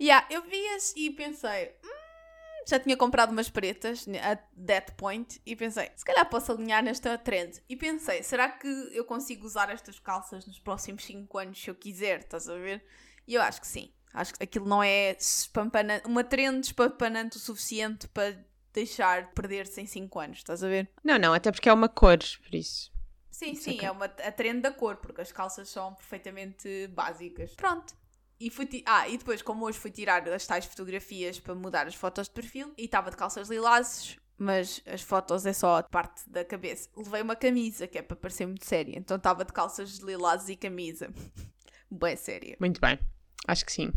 Yeah, 0.00 0.26
eu 0.30 0.42
vi-as 0.42 0.92
e 0.96 1.10
pensei. 1.10 1.72
"Hum", 1.84 2.64
já 2.68 2.80
tinha 2.80 2.96
comprado 2.96 3.30
umas 3.30 3.48
pretas 3.48 4.06
a 4.20 4.36
that 4.66 4.92
point 4.96 5.40
e 5.46 5.54
pensei, 5.54 5.90
se 5.94 6.04
calhar 6.04 6.28
posso 6.28 6.50
alinhar 6.50 6.82
nesta 6.82 7.16
trend. 7.18 7.62
E 7.68 7.76
pensei, 7.76 8.22
será 8.22 8.48
que 8.48 8.66
eu 8.92 9.04
consigo 9.04 9.46
usar 9.46 9.70
estas 9.70 9.98
calças 10.00 10.44
nos 10.46 10.58
próximos 10.58 11.04
5 11.04 11.38
anos 11.38 11.60
se 11.62 11.70
eu 11.70 11.74
quiser? 11.74 12.20
Estás 12.20 12.48
a 12.48 12.54
ver? 12.56 12.84
E 13.28 13.34
eu 13.34 13.42
acho 13.42 13.60
que 13.60 13.66
sim. 13.66 13.92
Acho 14.12 14.34
que 14.34 14.44
aquilo 14.44 14.66
não 14.66 14.82
é 14.82 15.12
espampanante, 15.12 16.06
uma 16.06 16.22
trend 16.22 16.64
espampanante 16.64 17.36
o 17.36 17.40
suficiente 17.40 18.06
para 18.08 18.36
deixar 18.72 19.32
perder-se 19.32 19.80
em 19.80 19.86
5 19.86 20.20
anos, 20.20 20.38
estás 20.38 20.62
a 20.62 20.68
ver? 20.68 20.90
Não, 21.02 21.18
não, 21.18 21.32
até 21.32 21.50
porque 21.50 21.68
é 21.68 21.72
uma 21.72 21.88
cor, 21.88 22.18
por 22.18 22.54
isso. 22.54 22.92
Sim, 23.30 23.54
sim, 23.54 23.78
é 23.80 23.90
uma, 23.90 24.04
a 24.04 24.32
trend 24.32 24.60
da 24.60 24.70
cor, 24.70 24.96
porque 24.96 25.20
as 25.20 25.32
calças 25.32 25.68
são 25.68 25.94
perfeitamente 25.94 26.86
básicas. 26.88 27.54
Pronto. 27.54 27.94
E 28.38 28.50
fui 28.50 28.68
ah, 28.86 29.08
e 29.08 29.16
depois, 29.16 29.40
como 29.40 29.64
hoje 29.64 29.78
fui 29.78 29.90
tirar 29.90 30.28
as 30.28 30.46
tais 30.46 30.64
fotografias 30.64 31.38
para 31.38 31.54
mudar 31.54 31.86
as 31.86 31.94
fotos 31.94 32.28
de 32.28 32.34
perfil, 32.34 32.72
e 32.76 32.84
estava 32.84 33.10
de 33.10 33.16
calças 33.16 33.48
lilazes, 33.48 34.16
mas 34.36 34.82
as 34.86 35.00
fotos 35.00 35.46
é 35.46 35.52
só 35.52 35.78
a 35.78 35.82
parte 35.82 36.28
da 36.28 36.44
cabeça. 36.44 36.88
Levei 36.96 37.22
uma 37.22 37.36
camisa, 37.36 37.86
que 37.86 37.98
é 37.98 38.02
para 38.02 38.16
parecer 38.16 38.46
muito 38.46 38.66
séria, 38.66 38.98
então 38.98 39.16
estava 39.16 39.44
de 39.44 39.52
calças 39.52 39.98
lilazes 39.98 40.48
e 40.48 40.56
camisa. 40.56 41.10
Bem 41.90 42.16
séria. 42.16 42.56
Muito 42.58 42.80
bem. 42.80 42.98
Acho 43.46 43.66
que 43.66 43.72
sim. 43.72 43.92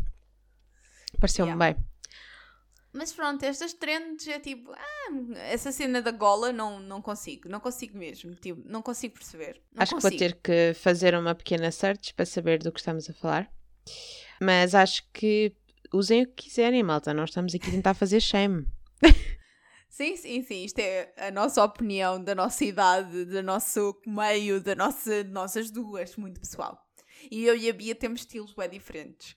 Pareceu-me 1.26 1.52
Yeah. 1.52 1.74
bem. 1.74 1.86
Mas 2.94 3.12
pronto, 3.12 3.44
estas 3.44 3.74
trends 3.74 4.26
é 4.28 4.40
tipo, 4.40 4.72
ah, 4.72 5.38
essa 5.52 5.70
cena 5.72 6.02
da 6.02 6.12
gola 6.12 6.54
não, 6.54 6.80
não 6.80 7.02
consigo, 7.02 7.50
não 7.50 7.60
consigo 7.60 7.98
mesmo, 7.98 8.34
tipo, 8.36 8.62
não 8.66 8.82
consigo 8.82 9.16
perceber. 9.16 9.62
Não 9.74 9.84
acho 9.84 9.96
que 9.96 10.02
vou 10.02 10.12
consigo. 10.12 10.20
ter 10.20 10.40
que 10.42 10.74
fazer 10.80 11.14
uma 11.14 11.36
pequena 11.36 11.70
search 11.72 12.14
para 12.14 12.26
saber 12.26 12.60
do 12.60 12.72
que 12.72 12.80
estamos 12.80 13.10
a 13.10 13.14
falar. 13.14 13.52
Mas 14.42 14.74
acho 14.74 15.04
que 15.12 15.54
usem 15.94 16.24
o 16.24 16.28
que 16.28 16.46
quiserem, 16.46 16.84
malta. 16.84 17.14
Não 17.14 17.26
estamos 17.26 17.54
aqui 17.54 17.68
a 17.68 17.72
tentar 17.72 17.94
fazer 17.96 18.22
shame. 18.22 18.66
Sim, 19.90 20.16
sim, 20.18 20.42
sim. 20.42 20.64
Isto 20.66 20.80
é 20.80 21.14
a 21.18 21.32
nossa 21.32 21.64
opinião 21.64 22.22
da 22.22 22.36
nossa 22.36 22.64
idade, 22.66 23.26
do 23.26 23.42
nosso 23.44 23.96
meio, 24.06 24.62
da 24.62 24.76
nossa, 24.76 25.24
de 25.24 25.32
nossas 25.32 25.72
duas, 25.72 26.16
muito 26.18 26.40
pessoal. 26.40 26.78
E 27.32 27.46
eu 27.46 27.56
e 27.56 27.70
a 27.70 27.74
Bia 27.74 27.96
temos 27.96 28.22
estilos 28.22 28.54
bem 28.54 28.70
diferentes. 28.70 29.36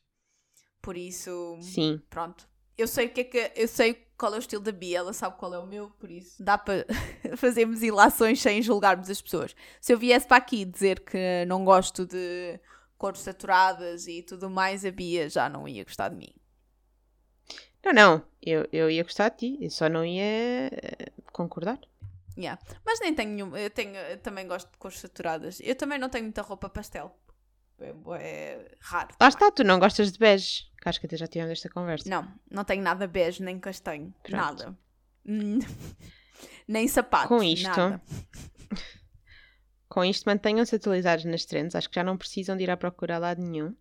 Por 0.88 0.96
isso, 0.96 1.58
Sim. 1.60 2.00
pronto. 2.08 2.48
Eu 2.78 2.88
sei 2.88 3.08
o 3.08 3.10
que 3.10 3.20
é 3.20 3.24
que 3.24 3.52
eu 3.54 3.68
sei 3.68 4.06
qual 4.16 4.32
é 4.32 4.36
o 4.36 4.38
estilo 4.38 4.62
da 4.62 4.72
Bia, 4.72 5.00
ela 5.00 5.12
sabe 5.12 5.36
qual 5.36 5.52
é 5.52 5.58
o 5.58 5.66
meu, 5.66 5.90
por 5.90 6.10
isso 6.10 6.42
dá 6.42 6.56
para 6.56 6.86
fazermos 7.36 7.82
ilações 7.82 8.40
sem 8.40 8.62
julgarmos 8.62 9.10
as 9.10 9.20
pessoas. 9.20 9.54
Se 9.82 9.92
eu 9.92 9.98
viesse 9.98 10.26
para 10.26 10.38
aqui 10.38 10.64
dizer 10.64 11.00
que 11.00 11.44
não 11.46 11.62
gosto 11.62 12.06
de 12.06 12.58
cores 12.96 13.20
saturadas 13.20 14.06
e 14.06 14.22
tudo 14.22 14.48
mais, 14.48 14.82
a 14.82 14.90
Bia 14.90 15.28
já 15.28 15.46
não 15.46 15.68
ia 15.68 15.84
gostar 15.84 16.08
de 16.08 16.16
mim. 16.16 16.34
Não, 17.84 17.92
não. 17.92 18.22
Eu, 18.40 18.66
eu 18.72 18.90
ia 18.90 19.02
gostar 19.02 19.28
de 19.28 19.36
ti. 19.36 19.58
Eu 19.60 19.68
só 19.68 19.90
não 19.90 20.06
ia 20.06 20.24
eh, 20.72 21.12
concordar. 21.34 21.78
Yeah. 22.34 22.58
Mas 22.82 22.98
nem 23.00 23.14
tenho. 23.14 23.54
Eu, 23.54 23.68
tenho, 23.68 23.94
eu 23.94 24.16
também 24.20 24.48
gosto 24.48 24.70
de 24.70 24.78
cores 24.78 25.00
saturadas. 25.00 25.60
Eu 25.62 25.74
também 25.74 25.98
não 25.98 26.08
tenho 26.08 26.24
muita 26.24 26.40
roupa 26.40 26.66
pastel. 26.70 27.14
É, 27.80 27.94
é 28.20 28.76
raro. 28.80 29.14
Lá 29.20 29.28
está, 29.28 29.50
tu 29.50 29.62
não 29.64 29.78
gostas 29.78 30.10
de 30.12 30.18
bege. 30.18 30.68
Que 30.80 30.88
acho 30.88 31.00
que 31.00 31.06
até 31.06 31.16
já 31.16 31.26
tivemos 31.26 31.52
esta 31.52 31.68
conversa. 31.68 32.08
Não, 32.08 32.26
não 32.50 32.64
tenho 32.64 32.82
nada 32.82 33.06
bege 33.06 33.42
nem 33.42 33.58
castanho. 33.58 34.14
Pronto. 34.22 34.36
Nada. 34.36 34.78
Hum, 35.26 35.58
nem 36.66 36.86
sapatos. 36.88 37.28
Com 37.28 37.42
isto, 37.42 37.68
Nada. 37.68 38.00
Com 39.88 40.04
isto, 40.04 40.24
mantenham-se 40.26 40.76
atualizados 40.76 41.24
nas 41.24 41.44
trends. 41.46 41.74
Acho 41.74 41.88
que 41.88 41.94
já 41.94 42.04
não 42.04 42.16
precisam 42.16 42.56
de 42.56 42.62
ir 42.62 42.70
à 42.70 42.76
procura 42.76 43.16
a 43.16 43.18
lado 43.18 43.42
nenhum. 43.42 43.74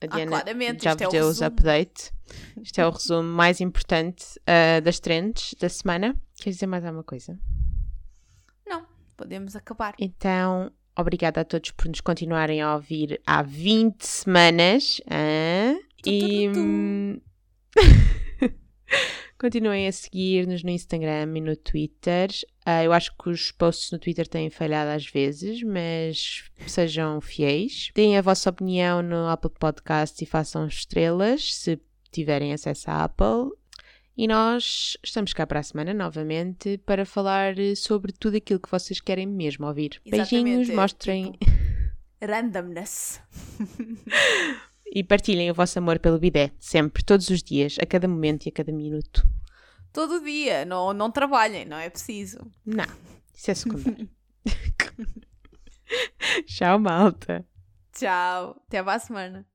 A 0.00 0.04
Ah, 0.04 0.06
Diana 0.08 0.30
claramente, 0.30 0.82
já 0.82 0.90
é 0.90 0.94
vos 0.96 1.06
o 1.06 1.10
deu 1.10 1.26
os 1.28 1.40
update. 1.40 2.12
Isto 2.60 2.80
é 2.80 2.86
o 2.86 2.90
resumo 2.90 3.28
mais 3.28 3.60
importante 3.60 4.24
ah, 4.46 4.80
das 4.80 4.98
trends 4.98 5.54
da 5.60 5.68
semana. 5.68 6.20
Queres 6.36 6.56
dizer 6.56 6.66
mais 6.66 6.84
alguma 6.84 7.04
coisa? 7.04 7.38
Não, 8.66 8.84
podemos 9.16 9.54
acabar. 9.54 9.94
Então, 10.00 10.72
obrigada 10.96 11.40
a 11.40 11.44
todos 11.44 11.70
por 11.70 11.88
nos 11.88 12.00
continuarem 12.00 12.60
a 12.60 12.74
ouvir 12.74 13.20
há 13.26 13.42
20 13.42 14.02
semanas. 14.06 15.00
E 16.04 16.50
continuem 19.38 19.88
a 19.88 19.92
seguir-nos 19.92 20.62
no 20.62 20.70
Instagram 20.70 21.36
e 21.36 21.40
no 21.40 21.56
Twitter. 21.56 22.30
Ah, 22.64 22.84
eu 22.84 22.92
acho 22.92 23.10
que 23.16 23.28
os 23.28 23.50
posts 23.50 23.90
no 23.90 23.98
Twitter 23.98 24.26
têm 24.28 24.50
falhado 24.50 24.90
às 24.90 25.06
vezes, 25.06 25.62
mas 25.62 26.44
sejam 26.66 27.20
fiéis. 27.20 27.90
Deem 27.94 28.16
a 28.16 28.22
vossa 28.22 28.50
opinião 28.50 29.02
no 29.02 29.26
Apple 29.26 29.50
Podcasts 29.58 30.20
e 30.22 30.26
façam 30.26 30.66
estrelas 30.66 31.54
se 31.54 31.80
tiverem 32.12 32.52
acesso 32.52 32.90
à 32.90 33.04
Apple. 33.04 33.50
E 34.16 34.28
nós 34.28 34.96
estamos 35.02 35.32
cá 35.32 35.46
para 35.46 35.60
a 35.60 35.62
semana 35.62 35.94
novamente 35.94 36.76
para 36.78 37.06
falar 37.06 37.58
eh, 37.58 37.74
sobre 37.74 38.12
tudo 38.12 38.36
aquilo 38.36 38.60
que 38.60 38.70
vocês 38.70 39.00
querem 39.00 39.26
mesmo 39.26 39.66
ouvir. 39.66 40.00
Beijinhos, 40.04 40.68
Exatamente, 40.68 40.72
é, 40.72 40.74
mostrem 40.74 41.32
tipo, 41.32 41.46
randomness. 42.20 43.20
e 44.94 45.02
partilhem 45.02 45.50
o 45.50 45.54
vosso 45.54 45.78
amor 45.78 45.98
pelo 45.98 46.18
bidé, 46.18 46.52
sempre, 46.58 47.02
todos 47.02 47.30
os 47.30 47.42
dias, 47.42 47.78
a 47.80 47.86
cada 47.86 48.06
momento 48.06 48.44
e 48.44 48.50
a 48.50 48.52
cada 48.52 48.70
minuto. 48.70 49.26
Todo 49.92 50.22
dia. 50.22 50.66
Não, 50.66 50.92
não 50.92 51.10
trabalhem, 51.10 51.64
não 51.64 51.78
é 51.78 51.88
preciso. 51.88 52.38
Não, 52.64 52.84
isso 53.34 53.50
é 53.50 53.54
secundário. 53.54 54.08
Tchau, 56.46 56.78
malta. 56.78 57.44
Tchau. 57.92 58.62
Até 58.66 58.78
a 58.78 58.98
semana. 58.98 59.46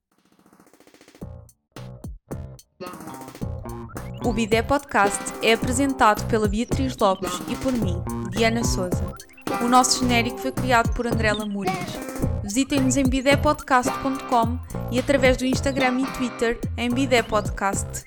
O 4.27 4.33
Bidé 4.33 4.61
Podcast 4.61 5.23
é 5.41 5.53
apresentado 5.53 6.27
pela 6.27 6.49
Beatriz 6.49 6.97
Lopes 6.97 7.31
e 7.47 7.55
por 7.55 7.71
mim, 7.71 8.03
Diana 8.29 8.61
Souza. 8.61 9.15
O 9.61 9.69
nosso 9.69 10.01
genérico 10.01 10.37
foi 10.39 10.51
criado 10.51 10.93
por 10.93 11.07
André 11.07 11.31
Lamúrias. 11.31 11.97
Visitem-nos 12.43 12.97
em 12.97 13.05
bidépodcast.com 13.05 14.59
e 14.91 14.99
através 14.99 15.37
do 15.37 15.45
Instagram 15.45 16.01
e 16.01 16.07
Twitter 16.07 16.59
em 16.75 16.89
Bidé 16.89 17.23
Podcast. 17.23 18.03